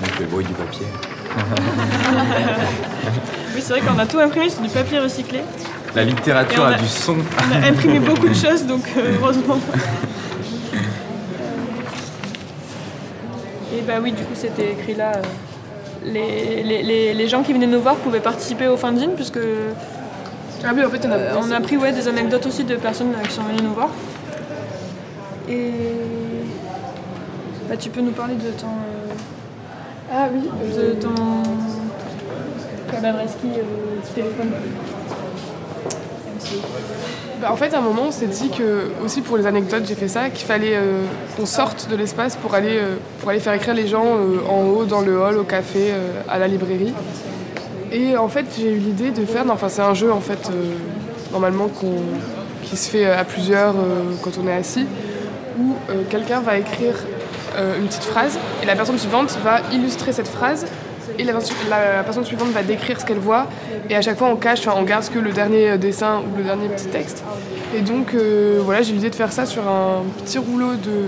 Donc 0.02 0.20
le 0.20 0.26
bruit 0.26 0.44
du 0.44 0.52
papier. 0.52 0.86
oui, 3.56 3.62
c'est 3.62 3.72
vrai 3.72 3.80
qu'on 3.80 3.98
a 3.98 4.06
tout 4.06 4.20
imprimé 4.20 4.50
sur 4.50 4.62
du 4.62 4.68
papier 4.68 5.00
recyclé. 5.00 5.40
La 5.96 6.04
littérature 6.04 6.66
a, 6.66 6.74
du 6.74 6.88
son. 6.88 7.16
On 7.16 7.64
a 7.64 7.68
imprimé 7.68 8.00
beaucoup 8.08 8.28
de 8.28 8.34
choses, 8.34 8.66
donc 8.66 8.82
euh, 8.98 9.16
heureusement. 9.22 9.60
Et 13.78 13.82
bah 13.82 13.94
oui, 14.02 14.12
du 14.12 14.24
coup, 14.24 14.34
c'était 14.34 14.72
écrit 14.72 14.96
là. 14.96 15.12
Euh, 15.16 15.22
les, 16.04 16.64
les, 16.64 17.14
les, 17.14 17.28
gens 17.28 17.44
qui 17.44 17.54
venaient 17.54 17.68
nous 17.68 17.80
voir 17.80 17.96
pouvaient 17.98 18.20
participer 18.20 18.68
au 18.68 18.76
fanzine, 18.76 19.12
puisque. 19.16 19.40
Ah 20.66 20.72
oui, 20.76 20.84
en 20.84 20.90
fait, 20.90 21.06
on 21.06 21.12
a, 21.12 21.16
euh, 21.16 21.36
on 21.38 21.52
a 21.52 21.62
pris 21.62 21.78
ouais, 21.78 21.92
des 21.92 22.08
anecdotes 22.08 22.46
aussi 22.48 22.64
de 22.64 22.76
personnes 22.76 23.14
qui 23.24 23.32
sont 23.32 23.44
venues 23.44 23.62
nous 23.62 23.74
voir. 23.74 23.90
Et. 25.48 25.72
Bah, 27.70 27.78
tu 27.78 27.90
peux 27.90 28.02
nous 28.02 28.12
parler 28.12 28.36
de 28.36 28.50
ton. 28.50 28.68
Ah 30.12 30.28
oui, 30.34 30.50
de 30.76 30.94
ton. 30.94 31.14
Adresse 33.06 33.36
qui, 33.42 33.50
téléphone 34.16 34.52
bah, 37.44 37.52
en 37.52 37.58
fait, 37.58 37.74
à 37.74 37.80
un 37.80 37.82
moment, 37.82 38.04
on 38.08 38.12
s'est 38.12 38.28
dit 38.28 38.50
que, 38.50 38.90
aussi 39.04 39.20
pour 39.20 39.36
les 39.36 39.46
anecdotes, 39.46 39.84
j'ai 39.86 39.96
fait 39.96 40.08
ça, 40.08 40.30
qu'il 40.30 40.48
fallait 40.48 40.78
euh, 40.78 41.02
qu'on 41.36 41.46
sorte 41.46 41.90
de 41.90 41.96
l'espace 41.98 42.38
pour 42.38 42.56
aller, 42.56 42.80
euh, 42.80 43.40
faire 43.40 43.52
écrire 43.52 43.74
les 43.74 43.86
gens 43.86 44.06
euh, 44.06 44.38
en 44.50 44.64
haut, 44.64 44.86
dans 44.86 45.02
le 45.02 45.20
hall, 45.20 45.38
au 45.38 45.44
café, 45.44 45.92
à 46.30 46.40
la 46.40 46.48
librairie. 46.48 46.94
Et 47.92 48.16
en 48.16 48.30
fait, 48.30 48.46
j'ai 48.58 48.72
eu 48.72 48.78
l'idée 48.78 49.12
de 49.12 49.26
faire. 49.26 49.44
Enfin, 49.50 49.68
c'est 49.68 49.82
un 49.82 49.94
jeu, 49.94 50.10
en 50.10 50.22
fait, 50.22 50.50
normalement, 51.34 51.70
qui 52.64 52.78
se 52.78 52.90
fait 52.90 53.06
à 53.08 53.26
plusieurs 53.26 53.76
quand 54.22 54.32
on 54.42 54.48
est 54.48 54.56
assis, 54.56 54.86
où 55.60 55.76
quelqu'un 56.10 56.40
va 56.40 56.58
écrire 56.58 56.96
une 57.78 57.88
petite 57.88 58.06
phrase 58.06 58.40
et 58.64 58.66
la 58.66 58.76
personne 58.76 58.98
suivante 58.98 59.38
va 59.44 59.60
illustrer 59.74 60.14
cette 60.14 60.30
phrase 60.30 60.66
et 61.20 61.24
la, 61.24 61.34
personne 62.04 62.26
suivante 62.26 62.50
va 62.50 62.64
décrire 62.64 63.00
ce 63.00 63.06
qu'elle 63.06 63.18
voit 63.18 63.48
et 63.90 63.96
à 63.96 64.02
chaque 64.02 64.18
fois 64.18 64.28
on 64.30 64.36
cache, 64.36 64.68
on 64.68 64.84
garde 64.84 65.08
que 65.10 65.20
le 65.20 65.32
dernier 65.32 65.72
euh, 65.72 65.78
dessin 65.78 66.20
ou 66.22 66.38
le 66.38 66.44
dernier 66.44 66.68
petit 66.70 66.88
texte. 66.88 67.24
Et 67.76 67.82
donc 67.82 68.14
euh, 68.14 68.60
voilà, 68.64 68.82
j'ai 68.82 68.94
l'idée 68.94 69.10
de 69.10 69.16
faire 69.16 69.32
ça 69.32 69.46
sur 69.46 69.68
un 69.68 70.04
petit 70.24 70.38
rouleau 70.38 70.74
de, 70.74 71.06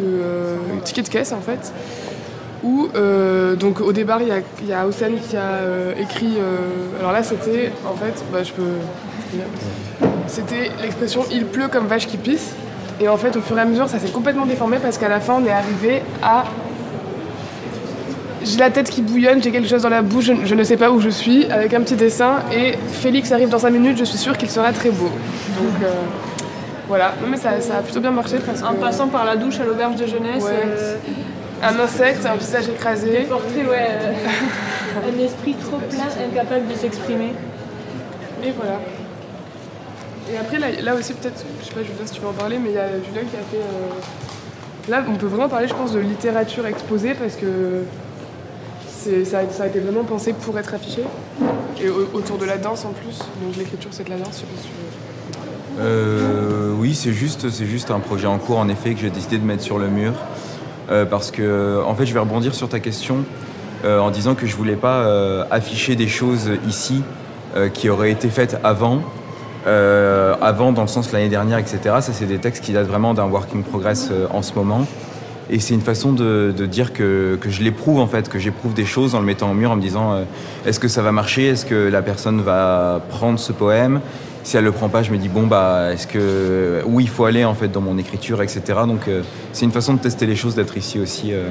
de 0.00 0.04
euh, 0.04 0.56
ticket 0.84 1.02
de 1.02 1.08
caisse 1.08 1.32
en 1.32 1.40
fait. 1.40 1.72
Où 2.62 2.88
donc 3.56 3.80
au 3.82 3.92
départ 3.92 4.22
il 4.22 4.28
y 4.28 4.32
a, 4.32 4.38
y 4.38 5.20
qui 5.20 5.36
a 5.36 5.60
écrit. 6.00 6.38
alors 6.98 7.12
là 7.12 7.22
c'était 7.22 7.70
en 7.86 7.94
fait, 7.94 8.24
bah, 8.32 8.42
je 8.42 8.52
peux. 8.52 8.62
C'était 10.26 10.70
l'expression 10.80 11.24
il 11.30 11.44
pleut 11.44 11.68
comme 11.68 11.86
vache 11.86 12.06
qui 12.06 12.16
pisse. 12.16 12.54
Et 13.00 13.08
en 13.08 13.18
fait 13.18 13.36
au 13.36 13.42
fur 13.42 13.58
et 13.58 13.60
à 13.60 13.66
mesure 13.66 13.86
ça 13.88 13.98
s'est 13.98 14.08
complètement 14.08 14.46
déformé 14.46 14.78
parce 14.78 14.96
qu'à 14.96 15.10
la 15.10 15.20
fin 15.20 15.34
on 15.42 15.44
est 15.44 15.50
arrivé 15.50 16.00
à 16.22 16.44
j'ai 18.44 18.58
la 18.58 18.70
tête 18.70 18.90
qui 18.90 19.02
bouillonne, 19.02 19.42
j'ai 19.42 19.50
quelque 19.50 19.68
chose 19.68 19.82
dans 19.82 19.88
la 19.88 20.02
bouche, 20.02 20.30
je, 20.44 20.54
ne 20.54 20.64
sais 20.64 20.76
pas 20.76 20.90
où 20.90 21.00
je 21.00 21.08
suis, 21.08 21.46
avec 21.46 21.72
un 21.74 21.80
petit 21.80 21.96
dessin. 21.96 22.36
Et 22.52 22.74
Félix 22.92 23.32
arrive 23.32 23.48
dans 23.48 23.58
5 23.58 23.70
minutes, 23.70 23.98
je 23.98 24.04
suis 24.04 24.18
sûre 24.18 24.36
qu'il 24.36 24.50
sera 24.50 24.72
très 24.72 24.90
beau. 24.90 25.06
Donc 25.56 25.82
euh, 25.82 25.90
voilà, 26.88 27.14
mais 27.28 27.36
ça, 27.36 27.50
a 27.50 27.82
plutôt 27.82 28.00
bien 28.00 28.10
marché. 28.10 28.36
Parce 28.44 28.62
en 28.62 28.74
passant 28.74 29.08
par 29.08 29.24
la 29.24 29.36
douche 29.36 29.58
à 29.60 29.64
l'auberge 29.64 29.96
de 29.96 30.06
jeunesse. 30.06 30.44
Euh, 30.46 30.96
un 31.62 31.78
insecte, 31.80 32.26
un 32.26 32.36
visage 32.36 32.68
écrasé. 32.68 33.26
Portrait, 33.28 33.64
ouais. 33.66 33.88
Euh, 33.90 34.12
un 35.18 35.24
esprit 35.24 35.54
trop 35.54 35.78
plein, 35.78 36.08
incapable 36.26 36.68
de 36.68 36.74
s'exprimer. 36.74 37.32
Et 38.44 38.52
voilà. 38.56 38.80
Et 40.30 40.36
après, 40.36 40.58
là, 40.58 40.94
aussi, 40.94 41.14
peut-être, 41.14 41.44
je 41.60 41.66
sais 41.66 41.74
pas, 41.74 41.82
Julien, 41.82 42.04
si 42.04 42.14
tu 42.14 42.20
veux 42.20 42.28
en 42.28 42.32
parler, 42.32 42.58
mais 42.58 42.70
il 42.70 42.74
y 42.74 42.78
a 42.78 42.88
Julien 42.88 43.26
qui 43.30 43.36
a 43.36 43.44
fait. 43.50 44.90
Là, 44.90 45.02
on 45.08 45.14
peut 45.14 45.26
vraiment 45.26 45.48
parler, 45.48 45.68
je 45.68 45.74
pense, 45.74 45.92
de 45.92 46.00
littérature 46.00 46.66
exposée 46.66 47.14
parce 47.14 47.36
que 47.36 47.84
ça, 49.24 49.38
a 49.38 49.66
été 49.66 49.80
vraiment 49.80 50.04
pensé 50.04 50.32
pour 50.32 50.58
être 50.58 50.74
affiché. 50.74 51.02
Et 51.82 51.88
autour 51.88 52.38
de 52.38 52.44
la 52.44 52.56
danse 52.56 52.84
en 52.84 52.92
plus. 52.92 53.18
Donc 53.42 53.56
l'écriture, 53.56 53.90
c'est 53.92 54.04
de 54.04 54.10
la 54.10 54.18
danse, 54.18 54.42
je 54.42 54.68
euh, 55.80 56.72
oui, 56.78 56.94
c'est 56.94 57.12
juste, 57.12 57.50
c'est 57.50 57.66
juste 57.66 57.90
un 57.90 57.98
projet 57.98 58.26
en 58.26 58.38
cours, 58.38 58.58
en 58.58 58.68
effet, 58.68 58.94
que 58.94 59.00
j'ai 59.00 59.10
décidé 59.10 59.38
de 59.38 59.44
mettre 59.44 59.62
sur 59.62 59.78
le 59.78 59.88
mur. 59.88 60.12
Euh, 60.90 61.04
parce 61.04 61.30
que, 61.30 61.82
en 61.84 61.94
fait, 61.94 62.06
je 62.06 62.14
vais 62.14 62.20
rebondir 62.20 62.54
sur 62.54 62.68
ta 62.68 62.78
question 62.78 63.24
euh, 63.84 63.98
en 63.98 64.10
disant 64.10 64.34
que 64.34 64.46
je 64.46 64.54
voulais 64.54 64.76
pas 64.76 65.04
afficher 65.50 65.96
des 65.96 66.08
choses 66.08 66.50
ici 66.68 67.02
qui 67.72 67.88
auraient 67.88 68.10
été 68.10 68.28
faites 68.28 68.58
avant. 68.64 69.00
avant, 69.66 70.72
dans 70.72 70.82
le 70.82 70.88
sens 70.88 71.12
l'année 71.12 71.28
dernière, 71.28 71.58
etc. 71.58 71.78
Ça, 72.00 72.12
c'est 72.12 72.26
des 72.26 72.38
textes 72.38 72.64
qui 72.64 72.72
datent 72.72 72.86
vraiment 72.86 73.14
d'un 73.14 73.26
working 73.26 73.62
progress 73.62 74.10
en 74.30 74.42
ce 74.42 74.54
moment. 74.54 74.86
Et 75.50 75.60
c'est 75.60 75.74
une 75.74 75.82
façon 75.82 76.12
de, 76.12 76.52
dire 76.66 76.92
que, 76.92 77.38
je 77.46 77.62
l'éprouve 77.62 78.00
en 78.00 78.06
fait, 78.06 78.28
que 78.28 78.38
j'éprouve 78.38 78.74
des 78.74 78.86
choses 78.86 79.14
en 79.14 79.20
le 79.20 79.26
mettant 79.26 79.50
au 79.50 79.54
mur, 79.54 79.70
en 79.70 79.76
me 79.76 79.82
disant 79.82 80.12
euh, 80.12 80.24
est-ce 80.64 80.80
que 80.80 80.88
ça 80.88 81.02
va 81.02 81.12
marcher, 81.12 81.48
est-ce 81.48 81.66
que 81.66 81.88
la 81.88 82.02
personne 82.02 82.40
va 82.40 83.02
prendre 83.10 83.38
ce 83.38 83.52
poème? 83.52 84.00
Si 84.42 84.56
elle 84.56 84.64
le 84.64 84.72
prend 84.72 84.88
pas, 84.88 85.02
je 85.02 85.10
me 85.10 85.16
dis 85.16 85.28
bon 85.28 85.46
bah 85.46 85.92
est-ce 85.92 86.06
que 86.06 86.82
où 86.86 87.00
il 87.00 87.08
faut 87.08 87.24
aller 87.24 87.44
en 87.44 87.54
fait 87.54 87.68
dans 87.68 87.80
mon 87.80 87.98
écriture, 87.98 88.42
etc. 88.42 88.62
Donc 88.86 89.08
euh, 89.08 89.22
c'est 89.52 89.64
une 89.64 89.72
façon 89.72 89.94
de 89.94 89.98
tester 89.98 90.26
les 90.26 90.36
choses, 90.36 90.54
d'être 90.54 90.76
ici 90.76 90.98
aussi. 90.98 91.32
Euh, 91.32 91.48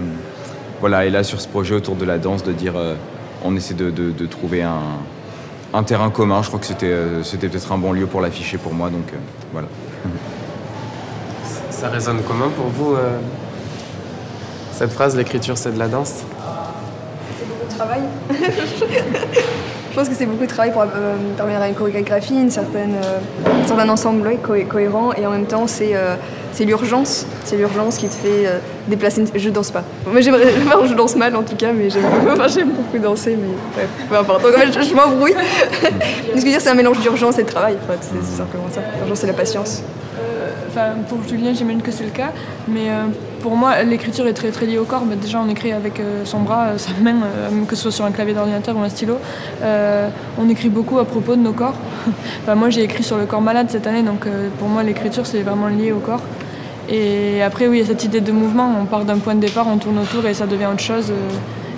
voilà, 0.80 1.06
et 1.06 1.10
là 1.10 1.24
sur 1.24 1.40
ce 1.40 1.48
projet 1.48 1.76
autour 1.76 1.96
de 1.96 2.06
la 2.06 2.18
danse, 2.18 2.44
de 2.44 2.52
dire 2.52 2.74
on 3.44 3.56
essaie 3.56 3.74
de, 3.74 4.26
trouver 4.26 4.64
un, 4.64 5.84
terrain 5.84 6.10
commun. 6.10 6.42
Je 6.42 6.50
crois 6.50 6.60
que 6.60 6.66
c'était 6.66 6.94
c'était 7.24 7.48
peut-être 7.48 7.72
un 7.72 7.78
bon 7.78 7.94
lieu 7.94 8.06
pour 8.06 8.22
l'afficher 8.22 8.58
pour 8.58 8.74
moi, 8.74 8.90
donc 8.90 9.06
voilà. 9.54 9.68
Ça 11.70 11.90
résonne 11.90 12.22
comment 12.28 12.50
pour 12.50 12.68
vous 12.68 12.96
cette 14.84 14.92
phrase, 14.92 15.16
l'écriture, 15.16 15.58
c'est 15.58 15.74
de 15.74 15.80
la 15.80 15.88
danse 15.88 16.24
C'est 17.40 17.48
beaucoup 17.48 17.72
de 17.72 17.74
travail. 17.74 18.02
Je 19.92 19.96
pense 19.96 20.10
que 20.10 20.16
c'est 20.16 20.25
beaucoup 20.25 20.44
de 20.44 20.50
travail 20.50 20.74
pour 20.74 20.82
euh, 20.82 21.62
à 21.62 21.68
une 21.70 21.74
chorégraphie, 21.74 22.34
une 22.34 22.52
certaine, 22.52 22.96
euh, 22.96 23.63
un 23.63 23.66
certain 23.66 23.88
ensemble 23.88 24.30
cohérent, 24.42 25.13
et 25.13 25.25
en 25.25 25.30
même 25.30 25.46
temps, 25.46 25.68
c'est 25.68 25.92
euh, 25.94 26.16
l'urgence. 26.60 27.25
C'est 27.46 27.56
l'urgence 27.56 27.98
qui 27.98 28.10
te 28.10 28.16
fait 28.16 28.60
déplacer. 28.90 29.24
Je 29.34 29.50
danse 29.50 29.72
pas. 29.72 29.86
Moi, 30.06 30.20
j'aimerais 30.20 30.52
je 30.90 30.94
danse 30.96 31.16
mal 31.16 31.34
en 31.38 31.44
tout 31.44 31.56
cas, 31.56 31.72
mais 31.72 31.90
j'aime 31.90 32.04
beaucoup 32.75 33.00
danser, 33.00 33.38
mais 33.40 33.86
peu 34.10 34.18
importe. 34.18 34.44
Je, 34.44 34.94
m'embrouille. 34.94 35.36
Que 36.34 36.40
dire, 36.40 36.60
c'est 36.60 36.72
un 36.72 36.75
mélange 36.75 37.00
d'urgence 37.00 37.40
et 37.40 37.44
de 37.44 37.50
travail. 37.50 37.78
c'est 38.02 38.38
simplement 38.38 38.68
ça. 38.70 38.82
L'urgence 39.00 39.24
et 39.24 39.28
la 39.28 39.34
patience. 39.34 39.82
Pour 41.10 41.27
Julien, 41.27 41.53
j'imagine 41.53 41.82
que 41.82 41.92
c'est 41.92 42.03
le 42.03 42.10
cas, 42.10 42.32
mais 42.68 42.89
pour 43.44 43.58
moi, 43.58 43.84
l'écriture 43.84 44.25
est 44.25 44.34
très, 44.34 44.51
très 44.51 44.65
liée 44.65 44.77
au 44.77 44.86
corps. 44.86 45.03
déjà, 45.22 45.42
on 45.46 45.50
écrit 45.50 45.74
avec 45.74 46.00
euh, 46.00 46.24
son 46.24 46.39
bras, 46.39 46.68
euh, 46.68 46.77
sa 46.77 46.92
main, 47.01 47.15
euh, 47.24 47.65
que 47.68 47.75
ce 47.75 47.84
soit 47.84 47.92
sur 47.92 48.06
un 48.06 48.12
clavier 48.12 48.34
d'ordinateur 48.34 48.75
ou 48.77 48.80
un 48.80 48.88
stylo. 48.88 49.18
on 50.39 50.50
écrit 50.50 50.70
beaucoup 50.70 50.98
à 50.98 51.06
propos 51.06 51.36
de 51.36 51.42
nos 51.42 51.51
corps. 51.51 51.75
moi, 52.56 52.70
j'ai 52.70 52.84
écrit 52.84 53.03
sur 53.03 53.18
le 53.18 53.25
corps 53.25 53.42
malade 53.42 53.68
cette 53.70 53.86
année, 53.86 54.01
donc 54.01 54.25
pour 54.60 54.70
moi, 54.70 54.82
l'écriture, 54.82 55.25
c'est 55.25 55.42
vraiment 55.42 55.68
lié 55.68 55.92
au 55.92 56.00
corps. 56.00 56.22
Et 56.89 57.44
après, 57.44 57.68
oui, 57.68 57.77
il 57.77 57.82
y 57.82 57.84
a 57.84 57.88
cette 57.88 58.06
idée 58.06 58.22
de 58.22 58.32
mouvement. 58.32 58.74
On 58.82 58.86
part 58.86 59.03
d'un 59.03 59.18
point 59.18 59.36
de 59.36 59.42
départ, 59.42 59.68
on 59.68 59.77
tourne 59.77 60.00
autour 60.00 60.25
et 60.25 60.34
ça 60.34 60.48
devient 60.48 60.68
autre 60.72 60.80
chose. 60.80 61.12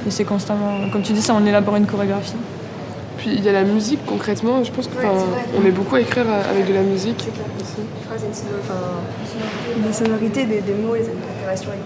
et 0.07 0.11
c'est 0.11 0.23
constamment, 0.23 0.89
comme 0.91 1.01
tu 1.01 1.13
dis, 1.13 1.21
ça, 1.21 1.33
on 1.35 1.45
élabore 1.45 1.77
une 1.77 1.87
chorégraphie. 1.87 2.35
Puis 3.25 3.33
il 3.33 3.43
y 3.43 3.49
a 3.49 3.53
la 3.53 3.63
musique 3.63 4.05
concrètement, 4.05 4.63
je 4.63 4.71
pense 4.71 4.87
qu'on 4.87 5.65
est, 5.65 5.71
beaucoup 5.71 5.95
à 5.95 6.01
écrire 6.01 6.25
avec 6.29 6.67
de 6.67 6.73
la 6.75 6.83
musique. 6.83 7.27
Des 9.77 9.93
sonorités, 9.93 10.45
des, 10.45 10.61
des 10.61 10.75
mots, 10.75 10.93
les 10.93 11.09
interactions 11.09 11.71
avec 11.71 11.81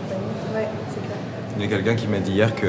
Ouais, 0.54 0.68
c'est 0.90 1.00
clair. 1.00 1.18
Il 1.56 1.64
y 1.64 1.66
a 1.66 1.70
quelqu'un 1.70 1.96
qui 1.96 2.08
m'a 2.08 2.18
dit 2.18 2.34
hier 2.34 2.54
que, 2.54 2.68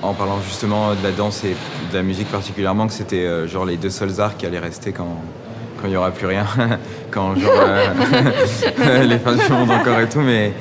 en 0.00 0.14
parlant 0.14 0.40
justement 0.40 0.94
de 0.94 1.02
la 1.02 1.10
danse 1.10 1.44
et 1.44 1.54
de 1.92 1.94
la 1.94 2.02
musique 2.02 2.32
particulièrement, 2.32 2.86
que 2.86 2.94
c'était 2.94 3.26
euh, 3.26 3.46
genre 3.46 3.66
les 3.66 3.76
deux 3.76 3.90
seuls 3.90 4.22
arts 4.22 4.38
qui 4.38 4.46
allaient 4.46 4.58
rester 4.58 4.92
quand 4.92 5.18
quand 5.76 5.88
il 5.88 5.90
n'y 5.90 5.96
aura 5.98 6.12
plus 6.12 6.26
rien, 6.26 6.46
quand 7.10 7.36
genre 7.36 7.52
euh, 7.58 9.04
les 9.04 9.18
fins 9.18 9.34
du 9.34 9.52
monde 9.52 9.70
encore 9.70 10.00
et 10.00 10.08
tout, 10.08 10.20
mais 10.20 10.54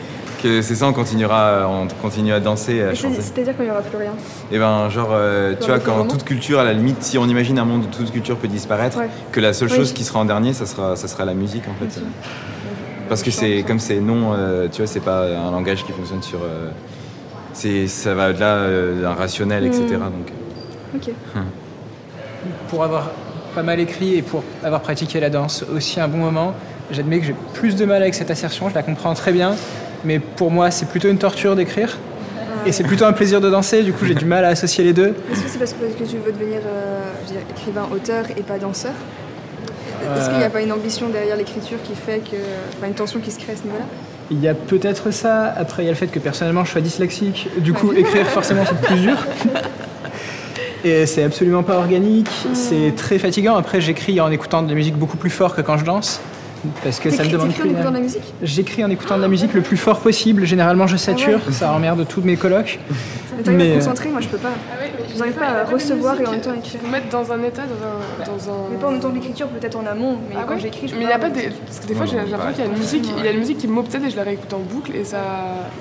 c'est 0.43 0.75
ça, 0.75 0.87
on 0.87 0.93
continuera, 0.93 1.67
on 1.67 1.87
continue 2.01 2.33
à 2.33 2.39
danser, 2.39 2.81
à 2.81 2.93
chanter. 2.93 3.21
C'est-à-dire 3.21 3.55
qu'il 3.55 3.65
n'y 3.65 3.71
aura 3.71 3.81
plus 3.81 3.97
rien 3.97 4.11
Et 4.51 4.55
eh 4.55 4.59
ben, 4.59 4.89
genre, 4.89 5.09
euh, 5.11 5.55
tu 5.59 5.67
vois, 5.67 5.79
quand 5.79 6.05
toute 6.07 6.23
culture, 6.23 6.59
à 6.59 6.63
la 6.63 6.73
limite, 6.73 7.01
si 7.03 7.17
on 7.17 7.25
imagine 7.25 7.57
un 7.59 7.65
monde 7.65 7.85
où 7.85 7.87
toute 7.87 8.11
culture 8.11 8.37
peut 8.37 8.47
disparaître, 8.47 8.99
que 9.31 9.39
la 9.39 9.53
seule 9.53 9.69
chose 9.69 9.93
qui 9.93 10.03
sera 10.03 10.19
en 10.19 10.25
dernier, 10.25 10.53
ça 10.53 10.65
sera, 10.65 10.95
ça 10.95 11.07
sera 11.07 11.25
la 11.25 11.33
musique, 11.33 11.63
en 11.67 11.73
fait. 11.73 12.01
Parce 13.09 13.23
que 13.23 13.31
c'est 13.31 13.63
comme 13.63 13.79
c'est 13.79 13.99
non, 13.99 14.33
euh, 14.33 14.67
tu 14.71 14.77
vois, 14.77 14.87
c'est 14.87 15.01
pas 15.01 15.25
un 15.25 15.51
langage 15.51 15.83
qui 15.83 15.91
fonctionne 15.91 16.23
sur. 16.23 16.39
Euh, 16.41 16.69
c'est 17.51 17.87
ça 17.87 18.13
va 18.13 18.29
au-delà 18.31 18.67
d'un 19.01 19.13
rationnel, 19.13 19.65
etc. 19.65 19.83
Hmm. 19.85 19.99
Donc. 19.99 20.31
Ok. 20.95 21.13
pour 22.69 22.83
avoir 22.83 23.11
pas 23.53 23.63
mal 23.63 23.79
écrit 23.79 24.15
et 24.15 24.21
pour 24.21 24.43
avoir 24.63 24.81
pratiqué 24.81 25.19
la 25.19 25.29
danse 25.29 25.63
aussi 25.73 25.99
un 25.99 26.07
bon 26.07 26.17
moment, 26.17 26.53
j'admets 26.91 27.19
que 27.19 27.25
j'ai 27.25 27.35
plus 27.53 27.75
de 27.75 27.85
mal 27.85 28.01
avec 28.01 28.13
cette 28.13 28.31
assertion, 28.31 28.69
je 28.69 28.75
la 28.75 28.83
comprends 28.83 29.13
très 29.13 29.31
bien, 29.31 29.55
mais 30.05 30.19
pour 30.19 30.51
moi, 30.51 30.71
c'est 30.71 30.87
plutôt 30.87 31.09
une 31.09 31.17
torture 31.17 31.55
d'écrire. 31.55 31.97
Et 32.65 32.71
c'est 32.71 32.83
plutôt 32.83 33.05
un 33.05 33.13
plaisir 33.13 33.41
de 33.41 33.49
danser, 33.49 33.83
du 33.83 33.91
coup 33.91 34.05
j'ai 34.05 34.15
du 34.15 34.25
mal 34.25 34.45
à 34.45 34.49
associer 34.49 34.83
les 34.85 34.93
deux. 34.93 35.13
Est-ce 35.31 35.41
que 35.41 35.49
c'est 35.49 35.59
parce 35.59 35.73
que 35.73 36.03
tu 36.05 36.17
veux 36.17 36.31
devenir 36.31 36.61
euh, 36.65 37.11
écrivain, 37.51 37.87
auteur 37.93 38.25
et 38.37 38.41
pas 38.41 38.57
danseur 38.57 38.93
Est-ce 40.15 40.29
qu'il 40.29 40.37
n'y 40.37 40.45
a 40.45 40.49
pas 40.49 40.61
une 40.61 40.71
ambition 40.71 41.09
derrière 41.09 41.35
l'écriture 41.35 41.77
qui 41.83 41.93
fait 41.93 42.19
que. 42.19 42.37
Enfin, 42.77 42.87
une 42.87 42.93
tension 42.93 43.19
qui 43.19 43.31
se 43.31 43.39
crée 43.39 43.53
à 43.53 43.55
ce 43.57 43.63
niveau-là 43.63 43.85
Il 44.31 44.39
y 44.39 44.47
a 44.47 44.53
peut-être 44.53 45.11
ça. 45.11 45.53
Après, 45.57 45.83
il 45.83 45.87
y 45.87 45.89
a 45.89 45.91
le 45.91 45.97
fait 45.97 46.07
que 46.07 46.19
personnellement, 46.19 46.63
je 46.63 46.71
sois 46.71 46.81
dyslexique. 46.81 47.49
Du 47.57 47.73
coup, 47.73 47.91
écrire, 47.91 48.25
forcément, 48.27 48.63
c'est 48.65 48.79
plus 48.79 48.99
dur. 49.01 49.17
Et 50.85 51.05
c'est 51.05 51.23
absolument 51.23 51.63
pas 51.63 51.77
organique. 51.77 52.29
C'est 52.53 52.93
très 52.95 53.17
fatigant. 53.17 53.55
Après, 53.55 53.79
j'écris 53.79 54.19
en 54.19 54.31
écoutant 54.31 54.61
de 54.61 54.69
la 54.69 54.75
musique 54.75 54.97
beaucoup 54.97 55.17
plus 55.17 55.29
fort 55.29 55.55
que 55.55 55.61
quand 55.61 55.77
je 55.77 55.85
danse. 55.85 56.21
Parce 56.83 56.99
que 56.99 57.09
ça 57.09 57.23
me 57.23 57.29
demande 57.29 57.49
T'écris 57.49 57.69
en 57.69 57.71
écoutant 57.71 57.89
de 57.89 57.95
la 57.95 58.01
musique 58.01 58.33
J'écris 58.41 58.83
en 58.83 58.89
écoutant 58.89 59.17
de 59.17 59.21
la 59.21 59.27
musique 59.27 59.53
le 59.53 59.61
plus 59.61 59.77
fort 59.77 59.99
possible. 59.99 60.45
Généralement, 60.45 60.87
je 60.87 60.97
sature. 60.97 61.39
Ah 61.47 61.51
Ça 61.51 61.71
emmerde 61.73 62.05
tous 62.07 62.21
mes 62.21 62.35
colocs. 62.37 62.79
À 63.45 63.49
Mais, 63.51 63.65
te 63.65 63.71
euh, 63.71 63.75
concentrer, 63.75 64.09
moi 64.09 64.21
je 64.21 64.27
peux 64.27 64.37
pas. 64.37 64.49
Ah 64.71 64.81
ouais, 64.81 64.91
mais 64.97 65.17
J'arrive 65.17 65.33
pas 65.33 65.47
à 65.47 65.63
recevoir 65.65 66.19
et 66.21 66.25
en 66.25 66.31
même 66.31 66.41
temps 66.41 66.53
écrire. 66.53 66.79
Vous 66.83 66.91
mettre 66.91 67.09
dans 67.09 67.31
un 67.31 67.41
état, 67.43 67.63
dans 67.63 68.23
un. 68.31 68.37
Dans 68.37 68.49
un... 68.49 68.57
Mais 68.71 68.77
pas 68.77 68.87
en 68.87 68.91
même 68.91 68.99
temps 68.99 69.11
l'écriture, 69.13 69.47
peut-être 69.47 69.75
en 69.75 69.85
amont, 69.85 70.17
mais 70.29 70.35
Ah 70.37 70.43
quand 70.47 70.53
ouais 70.53 70.59
j'écris, 70.61 70.87
je 70.87 70.95
Mais 70.95 71.01
il 71.01 71.07
n'y 71.07 71.13
a 71.13 71.19
pas 71.19 71.29
des. 71.29 71.49
Parce 71.65 71.79
que 71.79 71.87
des 71.87 71.95
fois, 71.95 72.05
j'ai 72.05 72.19
j'ai 72.25 72.31
l'impression 72.31 72.53
qu'il 72.53 72.63
y 72.63 72.67
a 72.67 72.71
une 72.71 72.77
musique, 72.77 73.09
il 73.17 73.25
y 73.25 73.27
a 73.27 73.31
une 73.31 73.39
musique 73.39 73.57
qui 73.57 73.67
m'obsède 73.67 74.03
et 74.03 74.09
je 74.09 74.15
la 74.15 74.23
réécoute 74.23 74.53
en 74.53 74.59
boucle 74.59 74.95
et 74.95 75.03
ça. 75.03 75.17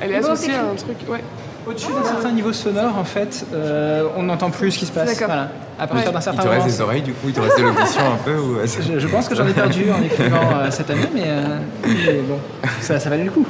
Elle 0.00 0.12
est 0.12 0.16
associée 0.16 0.54
à 0.54 0.62
un 0.62 0.74
truc. 0.74 0.96
Ouais. 1.08 1.20
Au-dessus 1.66 1.92
d'un 1.92 2.02
certain 2.04 2.32
niveau 2.32 2.52
sonore, 2.52 2.98
en 2.98 3.04
fait, 3.04 3.46
euh, 3.54 4.08
on 4.16 4.24
n'entend 4.24 4.50
plus 4.50 4.72
ce 4.72 4.78
qui 4.80 4.86
se 4.86 4.92
passe. 4.92 5.06
D'accord. 5.08 5.28
Voilà. 5.28 5.48
À 5.78 5.86
partir 5.86 6.06
Ouais. 6.08 6.12
d'un 6.12 6.18
Il 6.18 6.22
certain 6.22 6.42
te 6.42 6.48
moment. 6.48 6.62
reste 6.62 6.76
des 6.76 6.80
oreilles 6.82 7.02
du 7.02 7.12
coup, 7.12 7.28
il 7.28 7.32
te 7.32 7.40
reste 7.40 7.58
de 7.58 7.62
l'audition 7.64 8.00
un 8.12 8.16
peu 8.24 8.36
ou... 8.36 8.56
Je, 8.66 8.98
je 8.98 9.08
pense 9.08 9.28
que 9.28 9.34
j'en 9.34 9.46
ai 9.46 9.52
perdu 9.52 9.84
en 9.90 10.02
écrivant 10.02 10.36
euh, 10.56 10.70
cette 10.70 10.90
année, 10.90 11.08
mais, 11.14 11.22
euh, 11.26 11.58
mais 11.86 12.20
bon, 12.28 12.38
ça, 12.80 12.98
ça 13.00 13.08
valait 13.10 13.24
le 13.24 13.30
coup. 13.30 13.46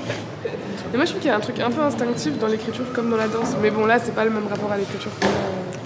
Et 0.93 0.97
moi, 0.97 1.05
je 1.07 1.11
trouve 1.11 1.23
qu'il 1.23 1.31
y 1.31 1.33
a 1.33 1.37
un 1.37 1.41
truc 1.41 1.59
un 1.61 1.71
peu 1.71 1.81
instinctif 1.83 2.39
dans 2.39 2.47
l'écriture 2.49 2.85
comme 2.95 3.11
dans 3.11 3.17
la 3.17 3.27
danse. 3.29 3.55
Mais 3.63 3.71
bon, 3.71 3.87
là, 3.87 3.97
c'est 4.03 4.15
pas 4.15 4.25
le 4.25 4.31
même 4.31 4.47
rapport 4.49 4.71
à 4.71 4.77
l'écriture. 4.77 5.11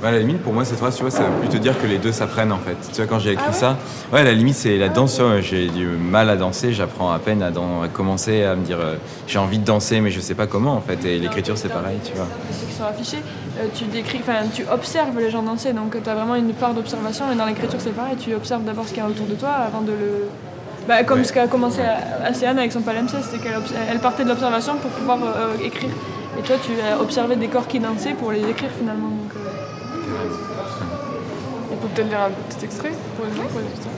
Euh, 0.05 0.09
à 0.09 0.11
la 0.13 0.19
limite, 0.19 0.43
pour 0.43 0.53
moi, 0.53 0.65
cette 0.65 0.79
phrase, 0.79 0.97
tu 0.97 1.03
vois, 1.03 1.11
ça 1.11 1.23
veut 1.25 1.41
plus 1.41 1.49
te 1.49 1.57
dire 1.57 1.81
que 1.81 1.87
les 1.87 1.99
deux 1.99 2.13
s'apprennent 2.13 2.53
en 2.53 2.59
fait. 2.59 2.77
Tu 2.93 2.97
vois, 2.97 3.07
quand 3.07 3.19
j'ai 3.19 3.33
écrit 3.33 3.45
Ah 3.47 3.51
ouais 3.51 3.57
ça, 3.57 3.77
ouais, 4.13 4.21
à 4.21 4.25
la 4.25 4.33
limite, 4.33 4.55
c'est 4.55 4.77
la 4.77 4.89
danse. 4.89 5.21
j'ai 5.41 5.69
du 5.69 5.87
mal 5.87 6.29
à 6.31 6.37
danser, 6.37 6.73
j'apprends 6.73 7.11
à 7.13 7.19
peine 7.19 7.43
à, 7.43 7.51
dan- 7.51 7.83
à 7.85 7.89
commencer 7.89 8.45
à 8.45 8.55
me 8.57 8.65
dire 8.65 8.79
euh, 8.81 8.97
j'ai 9.27 9.39
envie 9.39 9.59
de 9.59 9.65
danser, 9.65 10.01
mais 10.01 10.11
je 10.11 10.21
sais 10.21 10.35
pas 10.35 10.47
comment 10.47 10.75
en 10.75 10.81
fait. 10.81 11.05
Et 11.05 11.19
l'écriture, 11.19 11.57
c'est 11.59 11.69
pareil, 11.69 11.99
tu 12.05 12.13
vois. 12.15 12.27
Ceux 12.53 12.67
qui 12.67 12.73
sont 12.73 12.85
affichés, 12.85 13.23
euh, 13.61 13.67
tu 13.75 13.85
décris, 13.85 14.21
enfin, 14.23 14.47
tu 14.53 14.65
observes 14.73 15.19
les 15.19 15.31
gens 15.31 15.43
danser, 15.43 15.73
donc 15.73 15.97
tu 16.03 16.09
as 16.11 16.15
vraiment 16.15 16.35
une 16.35 16.53
part 16.53 16.75
d'observation. 16.75 17.25
Et 17.33 17.37
dans 17.37 17.47
l'écriture, 17.47 17.79
c'est 17.81 17.95
pareil, 17.95 18.17
tu 18.17 18.35
observes 18.35 18.65
d'abord 18.65 18.85
ce 18.87 18.91
qu'il 18.95 19.03
y 19.03 19.07
a 19.07 19.09
autour 19.09 19.27
de 19.27 19.35
toi 19.35 19.51
avant 19.51 19.81
de 19.81 19.93
le. 19.93 20.29
Bah, 20.87 21.03
comme 21.03 21.19
Ouais. 21.19 21.25
ce 21.25 21.33
qu'a 21.33 21.49
commencé 21.49 21.81
Océane 22.31 22.59
avec 22.61 22.71
son 22.71 22.81
palimpseste, 22.81 23.31
c'est 23.33 23.39
qu'elle 23.39 23.99
partait 23.99 24.23
de 24.23 24.29
l'observation 24.29 24.77
pour 24.77 24.91
pouvoir 24.93 25.19
euh, 25.25 25.55
écrire. 25.65 25.91
Et 26.39 26.43
toi, 26.43 26.55
tu 26.65 26.71
as 26.81 27.01
observé 27.01 27.35
des 27.35 27.49
corps 27.49 27.67
qui 27.67 27.81
dansaient 27.81 28.13
pour 28.13 28.31
les 28.31 28.39
écrire 28.49 28.71
finalement. 28.79 29.09
Donc, 29.09 29.33
euh, 29.35 29.46
On 31.77 31.87
peut 31.87 31.89
peut-être 31.95 32.09
lire 32.09 32.21
un 32.21 32.31
petit 32.31 32.65
extrait 32.65 32.93
pour 33.17 33.27
histoire. 33.27 33.95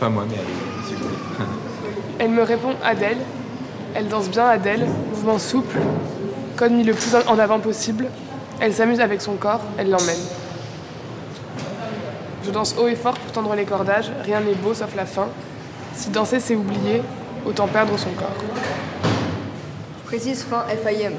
Pas 0.00 0.08
moi, 0.08 0.24
mais 0.28 0.36
allez, 0.36 0.88
si 0.88 0.94
vous 0.94 1.04
voulez. 1.04 1.14
Elle 2.18 2.30
me 2.30 2.42
répond 2.42 2.74
Adèle. 2.82 3.18
Elle 3.94 4.08
danse 4.08 4.28
bien 4.30 4.46
Adèle, 4.46 4.86
mouvement 5.10 5.38
souple, 5.38 5.76
code 6.56 6.72
mis 6.72 6.84
le 6.84 6.94
plus 6.94 7.14
en 7.14 7.38
avant 7.38 7.58
possible. 7.58 8.06
Elle 8.60 8.72
s'amuse 8.72 9.00
avec 9.00 9.20
son 9.20 9.34
corps, 9.34 9.60
elle 9.78 9.90
l'emmène. 9.90 10.20
Je 12.44 12.50
danse 12.50 12.74
haut 12.78 12.88
et 12.88 12.94
fort 12.94 13.14
pour 13.14 13.32
tendre 13.32 13.54
les 13.54 13.64
cordages, 13.64 14.10
rien 14.22 14.40
n'est 14.40 14.54
beau 14.54 14.74
sauf 14.74 14.94
la 14.94 15.06
fin. 15.06 15.26
Si 15.94 16.10
danser 16.10 16.40
c'est 16.40 16.54
oublier, 16.54 17.02
autant 17.46 17.66
perdre 17.66 17.98
son 17.98 18.10
corps. 18.10 18.28
Je 20.02 20.06
précise 20.06 20.42
fin 20.44 20.64
FIM. 20.84 21.12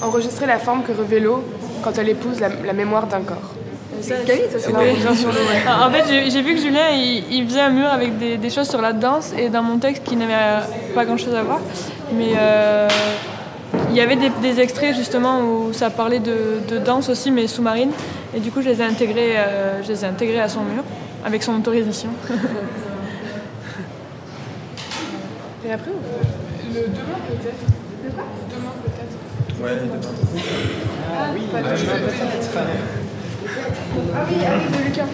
Enregistrer 0.00 0.46
la 0.46 0.58
forme 0.58 0.82
que 0.82 0.92
revêt 0.92 1.20
l'eau 1.20 1.42
quand 1.82 1.98
elle 1.98 2.08
épouse 2.08 2.40
la, 2.40 2.48
la 2.48 2.72
mémoire 2.72 3.06
d'un 3.06 3.20
corps. 3.22 3.52
Ça. 4.00 4.14
Ah, 5.66 5.86
En 5.86 5.90
fait, 5.90 6.04
j'ai 6.30 6.42
vu 6.42 6.54
que 6.54 6.60
Julien, 6.60 6.88
il, 6.92 7.24
il 7.32 7.46
faisait 7.48 7.60
un 7.60 7.70
mur 7.70 7.86
avec 7.86 8.18
des, 8.18 8.36
des 8.36 8.50
choses 8.50 8.68
sur 8.68 8.80
la 8.82 8.92
danse 8.92 9.32
et 9.38 9.48
dans 9.48 9.62
mon 9.62 9.78
texte 9.78 10.02
qui 10.04 10.16
n'avait 10.16 10.32
euh, 10.34 10.60
pas 10.94 11.04
grand-chose 11.04 11.34
à 11.34 11.42
voir. 11.42 11.60
Mais 12.12 12.32
euh, 12.36 12.88
il 13.90 13.96
y 13.96 14.00
avait 14.00 14.16
des, 14.16 14.30
des 14.42 14.60
extraits 14.60 14.94
justement 14.96 15.40
où 15.40 15.72
ça 15.72 15.90
parlait 15.90 16.18
de, 16.18 16.60
de 16.68 16.78
danse 16.78 17.08
aussi, 17.08 17.30
mais 17.30 17.46
sous-marine. 17.46 17.90
Et 18.34 18.40
du 18.40 18.50
coup, 18.50 18.60
je 18.62 18.68
les 18.68 18.80
ai 18.80 18.84
intégrés, 18.84 19.36
euh, 19.36 19.82
je 19.82 19.88
les 19.88 20.04
ai 20.04 20.08
intégrés 20.08 20.40
à 20.40 20.48
son 20.48 20.60
mur 20.62 20.82
avec 21.24 21.42
son 21.42 21.54
autorisation. 21.56 22.10
Et 25.66 25.72
après, 25.72 25.90
on 25.90 26.00
peut- 26.02 26.26
le 26.74 26.80
demain 26.88 27.20
peut-être. 27.28 27.64
Demain 28.04 28.74
peut-être. 28.82 29.16
Ouais, 29.62 29.76
demain. 29.80 30.00
Ah 31.16 31.28
oui, 31.32 31.42
pas 31.50 31.62
de 31.62 33.03
Ah 34.14 34.18
oui, 34.28 34.36
ah 34.46 34.50
oui, 34.58 34.78
de 34.78 34.84
Lucas. 34.84 35.04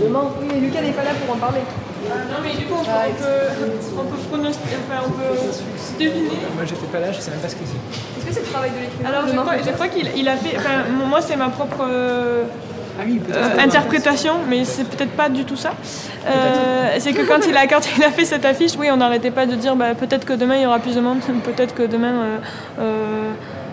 Demain. 0.00 0.24
Oui, 0.40 0.46
mais 0.52 0.60
Lucas 0.60 0.80
n'est 0.82 0.92
pas 0.92 1.02
là 1.04 1.10
pour 1.24 1.34
en 1.34 1.38
parler. 1.38 1.60
Non, 2.08 2.38
mais 2.42 2.50
du 2.58 2.64
coup, 2.66 2.74
on 2.80 2.84
peut, 2.84 2.90
on 2.90 3.22
peut, 3.22 4.00
on 4.00 4.04
peut 4.04 4.22
pronostiquer, 4.30 4.76
enfin, 4.88 5.02
on 5.06 5.10
peut 5.10 5.38
deviner. 5.98 6.28
Moi, 6.54 6.64
j'étais 6.64 6.86
pas 6.86 6.98
là, 7.00 7.12
je 7.12 7.20
sais 7.20 7.30
même 7.30 7.40
pas 7.40 7.48
ce 7.48 7.54
que 7.56 7.60
c'est. 7.66 8.20
Est-ce 8.20 8.26
que 8.26 8.32
c'est 8.34 8.40
le 8.40 8.46
travail 8.52 8.70
de 8.70 8.78
l'écrivain 8.80 9.08
Alors, 9.10 9.28
je 9.28 9.36
crois, 9.36 9.56
je 9.64 9.70
crois 9.72 9.88
qu'il 9.88 10.10
il 10.16 10.28
a 10.28 10.36
fait. 10.36 10.56
Enfin, 10.56 10.84
moi, 11.08 11.20
c'est 11.20 11.36
ma 11.36 11.48
propre. 11.50 11.84
euh, 11.88 12.44
Ah 12.98 13.02
oui. 13.06 13.20
Euh, 13.34 13.58
interprétation, 13.58 14.34
mais 14.48 14.64
c'est 14.64 14.84
peut-être 14.84 15.12
pas 15.12 15.28
du 15.28 15.44
tout 15.44 15.56
ça. 15.56 15.72
Euh, 16.26 16.96
c'est 16.98 17.12
que 17.12 17.22
quand 17.22 17.46
il, 17.48 17.56
a, 17.56 17.66
quand 17.66 17.80
il 17.96 18.02
a 18.02 18.10
fait 18.10 18.24
cette 18.24 18.44
affiche, 18.44 18.72
oui, 18.78 18.88
on 18.90 18.96
n'arrêtait 18.96 19.30
pas 19.30 19.46
de 19.46 19.54
dire 19.54 19.76
bah, 19.76 19.94
peut-être 19.94 20.24
que 20.26 20.32
demain 20.34 20.56
il 20.56 20.62
y 20.62 20.66
aura 20.66 20.78
plus 20.78 20.94
de 20.96 21.00
monde, 21.00 21.18
peut-être 21.44 21.74
que 21.74 21.82
demain 21.82 22.12
euh, 22.12 22.38
euh, 22.80 23.30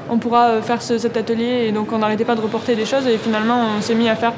on 0.10 0.18
pourra 0.18 0.50
euh, 0.50 0.62
faire 0.62 0.82
ce- 0.82 0.98
cet 0.98 1.18
atelier, 1.18 1.66
et 1.68 1.72
donc 1.72 1.92
on 1.92 2.00
n'arrêtait 2.00 2.26
pas 2.26 2.36
de 2.36 2.42
reporter 2.42 2.76
des 2.76 2.86
choses, 2.86 3.06
et 3.08 3.18
finalement 3.18 3.62
on 3.78 3.82
s'est 3.82 3.96
mis 3.96 4.10
à 4.10 4.16
faire 4.16 4.34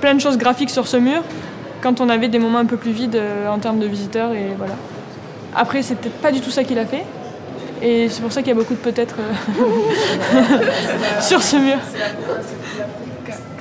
plein 0.00 0.14
de 0.14 0.20
choses 0.20 0.38
graphiques 0.38 0.70
sur 0.70 0.86
ce 0.86 0.96
mur 0.96 1.22
quand 1.82 2.00
on 2.00 2.08
avait 2.08 2.28
des 2.28 2.38
moments 2.38 2.58
un 2.58 2.64
peu 2.66 2.76
plus 2.76 2.92
vides 2.92 3.16
euh, 3.16 3.48
en 3.48 3.58
termes 3.58 3.78
de 3.80 3.86
visiteurs, 3.86 4.32
et 4.32 4.52
voilà. 4.56 4.74
Après, 5.54 5.82
c'est 5.82 5.96
peut-être 5.96 6.18
pas 6.20 6.32
du 6.32 6.40
tout 6.40 6.50
ça 6.50 6.64
qu'il 6.64 6.78
a 6.78 6.86
fait. 6.86 7.04
Et 7.82 8.08
c'est 8.08 8.22
pour 8.22 8.32
ça 8.32 8.40
qu'il 8.40 8.48
y 8.48 8.52
a 8.52 8.54
beaucoup 8.54 8.72
de 8.74 8.78
peut-être 8.78 9.16
euh, 9.18 11.20
sur 11.20 11.42
ce 11.42 11.56
mur. 11.56 11.76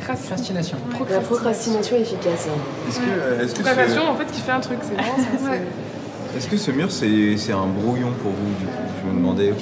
Procrastination. 0.06 0.78
La 1.10 1.20
procrastination 1.20 1.96
efficace. 1.98 2.48
hein. 2.48 2.60
Est-ce 2.88 3.00
que, 3.00 3.44
est-ce 3.44 3.56
que, 3.56 3.62
Proclamation, 3.64 4.02
ce, 4.04 4.08
en 4.10 4.16
fait, 4.16 4.32
qui 4.32 4.42
fait 4.42 4.52
un 4.52 4.60
truc, 4.60 4.78
c'est 4.84 4.96
c'est- 5.44 6.38
est-ce 6.38 6.48
que 6.48 6.58
ce 6.58 6.72
mur, 6.72 6.92
c'est 6.92 7.36
c'est 7.38 7.52
un 7.52 7.66
brouillon 7.66 8.12
pour 8.22 8.32
vous 8.32 8.54
du 8.60 8.66
coup? 8.66 8.72
Je 9.04 9.10
me 9.12 9.16
demandais. 9.18 9.54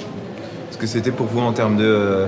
Que 0.80 0.86
c'était 0.86 1.10
pour 1.10 1.26
vous 1.26 1.40
en 1.40 1.52
termes 1.52 1.76
de. 1.76 1.84
euh, 1.84 2.26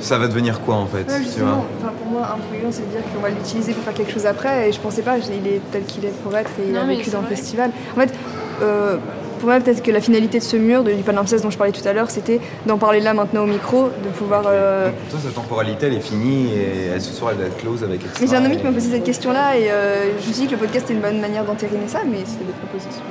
ça 0.00 0.16
va 0.18 0.28
devenir 0.28 0.60
quoi 0.60 0.76
en 0.76 0.86
fait 0.86 0.98
Ouais, 0.98 1.04
tu 1.06 1.10
vois 1.10 1.18
justement, 1.18 1.64
enfin, 1.82 1.92
pour 2.00 2.12
moi, 2.12 2.22
un 2.32 2.36
brouillon, 2.38 2.68
c'est 2.70 2.86
de 2.86 2.92
dire 2.92 3.00
qu'on 3.12 3.20
va 3.20 3.30
l'utiliser 3.30 3.72
pour 3.72 3.82
faire 3.82 3.94
quelque 3.94 4.12
chose 4.12 4.26
après, 4.26 4.68
et 4.68 4.72
je 4.72 4.78
pensais 4.78 5.02
pas, 5.02 5.16
il 5.18 5.46
est 5.48 5.60
tel 5.72 5.82
qu'il 5.84 6.04
est 6.04 6.14
pour 6.22 6.36
être, 6.36 6.50
et 6.60 6.68
il 6.68 6.72
Non, 6.74 6.82
a 6.82 6.84
vécu 6.86 7.10
dans 7.10 7.20
le 7.22 7.26
festival. 7.26 7.72
En 7.96 8.00
fait, 8.00 8.14
euh, 8.62 8.96
pour 9.40 9.48
moi, 9.48 9.58
peut-être 9.58 9.82
que 9.82 9.90
la 9.90 10.00
finalité 10.00 10.38
de 10.38 10.44
ce 10.44 10.56
mur, 10.56 10.84
de, 10.84 10.92
du 10.92 11.02
palimpseste 11.02 11.42
dont 11.42 11.50
je 11.50 11.58
parlais 11.58 11.72
tout 11.72 11.86
à 11.88 11.92
l'heure, 11.92 12.10
c'était 12.12 12.40
d'en 12.66 12.78
parler 12.78 13.00
là 13.00 13.12
maintenant 13.14 13.42
au 13.42 13.46
micro, 13.46 13.86
de 14.04 14.08
pouvoir. 14.16 14.44
euh, 14.46 14.90
Toi, 15.10 15.18
sa 15.24 15.30
temporalité, 15.30 15.86
elle 15.86 15.94
est 15.94 16.00
finie 16.00 16.52
et 16.54 16.86
elle, 16.94 17.00
ce 17.02 17.12
soir, 17.12 17.32
elle 17.32 17.38
va 17.38 17.46
être 17.46 17.56
close 17.56 17.82
avec. 17.82 18.00
Mais 18.20 18.26
j'ai 18.28 18.36
un 18.36 18.44
ami 18.44 18.56
qui 18.58 18.62
m'a 18.62 18.70
posé 18.70 18.90
cette 18.92 19.04
question-là, 19.04 19.56
et 19.58 19.68
euh, 19.72 20.12
je 20.22 20.28
me 20.28 20.32
suis 20.32 20.42
dit 20.42 20.46
que 20.46 20.52
le 20.52 20.58
podcast 20.58 20.84
était 20.84 20.94
une 20.94 21.00
bonne 21.00 21.20
manière 21.20 21.44
d'entériner 21.44 21.88
ça, 21.88 22.02
mais 22.06 22.18
c'était 22.24 22.44
des 22.44 22.52
propositions. 22.52 23.02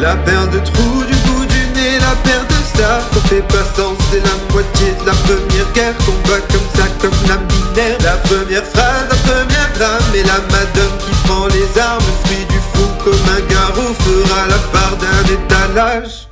La 0.00 0.16
paire 0.16 0.48
de 0.48 0.58
trous 0.60 1.04
du 1.04 1.14
bout 1.26 1.44
du 1.44 1.60
nez, 1.74 1.98
la 1.98 2.16
paire 2.24 2.46
de 2.48 2.54
stars 2.64 3.06
qu'on 3.10 3.20
fait 3.28 3.42
pas 3.42 3.64
sens, 3.76 3.98
c'est 4.10 4.24
la 4.24 4.34
moitié 4.50 4.94
de 4.98 5.04
la 5.04 5.12
première 5.12 5.70
guerre 5.74 5.94
qu'on 5.98 6.16
bat 6.26 6.40
comme 6.50 6.68
ça, 6.74 6.88
comme 7.02 7.28
la 7.28 7.36
binaire. 7.36 7.98
La 8.02 8.16
première 8.16 8.64
phrase, 8.64 9.04
la 9.10 9.16
première 9.30 9.70
drame, 9.74 10.14
et 10.14 10.22
la 10.22 10.40
madame 10.50 10.96
qui 11.00 11.12
prend 11.28 11.46
les 11.48 11.78
armes, 11.78 12.02
fruit 12.24 12.46
du 12.48 12.58
fou 12.72 12.88
comme 13.04 13.12
un 13.28 13.40
garrot, 13.52 13.94
fera 14.00 14.46
la 14.46 14.58
part 14.72 14.96
d'un 14.96 15.34
étalage. 15.34 16.29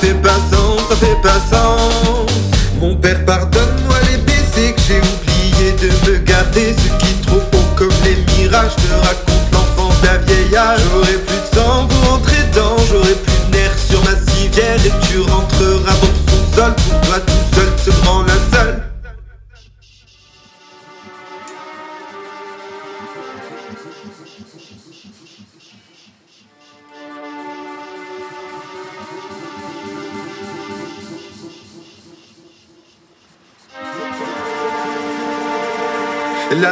Fait 0.00 0.14
pas 0.22 0.38
ça 0.50 0.57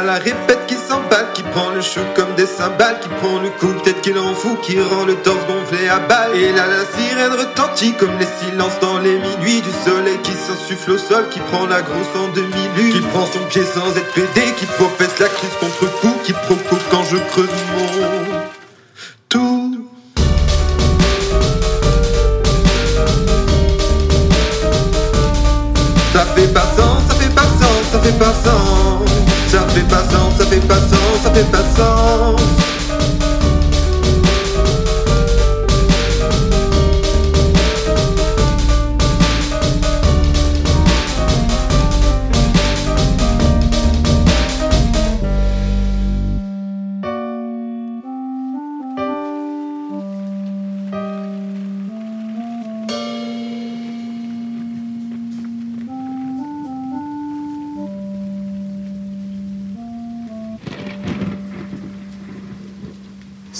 la 0.07 0.13
répète 0.13 0.65
qui 0.67 0.75
s'emballe, 0.75 1.27
qui 1.33 1.43
prend 1.43 1.69
le 1.71 1.81
chou 1.81 1.99
comme 2.15 2.33
des 2.35 2.45
cymbales, 2.45 2.97
qui 3.01 3.09
prend 3.09 3.39
le 3.41 3.49
coup, 3.49 3.73
peut-être 3.79 3.99
qu'il 3.99 4.17
rend 4.17 4.33
fou, 4.33 4.55
qui 4.63 4.79
rend 4.79 5.03
le 5.03 5.15
torse 5.15 5.45
gonflé 5.45 5.89
à 5.89 5.99
balle. 5.99 6.33
Et 6.33 6.53
là 6.53 6.63
la 6.65 6.85
sirène 6.95 7.33
retentit 7.33 7.91
comme 7.99 8.17
les 8.17 8.27
silences 8.39 8.79
dans 8.79 8.99
les 8.99 9.19
minuits 9.19 9.61
du 9.61 9.71
soleil 9.85 10.17
qui 10.23 10.31
s'insuffle 10.31 10.91
au 10.91 10.97
sol, 10.97 11.25
qui 11.29 11.39
prend 11.39 11.65
la 11.65 11.81
grosse 11.81 12.15
en 12.15 12.29
demi-lune, 12.33 12.93
qui 12.93 13.01
prend 13.01 13.25
son 13.25 13.43
pied 13.49 13.63
sans 13.65 13.89
être 13.97 14.13
pédé, 14.13 14.47
qui 14.57 14.65
professe 14.65 15.19
la 15.19 15.27
crise 15.27 15.55
contre 15.59 15.91
coup, 15.99 16.15
qui 16.23 16.31
provoque 16.31 16.87
quand 16.89 17.03
je 17.03 17.17
creuse 17.17 17.49
mon 17.75 18.39
tout. 19.27 19.89
Ça 26.13 26.25
fait 26.33 26.53
pas 26.53 26.67
sens, 26.77 27.03
ça 27.09 27.15
fait 27.15 27.35
pas 27.35 27.41
sens, 27.41 27.91
ça 27.91 27.99
fait 27.99 28.17
pas 28.17 28.33
sens. 28.45 28.96
Ça 29.47 29.65
fait 29.69 29.87
pas 29.87 30.03
sens, 30.11 30.33
ça 30.37 30.45
fait 30.45 30.59
pas 30.67 30.75
sens, 30.75 31.21
ça 31.23 31.31
fait 31.33 31.49
pas 31.49 31.63
sens. 31.75 32.76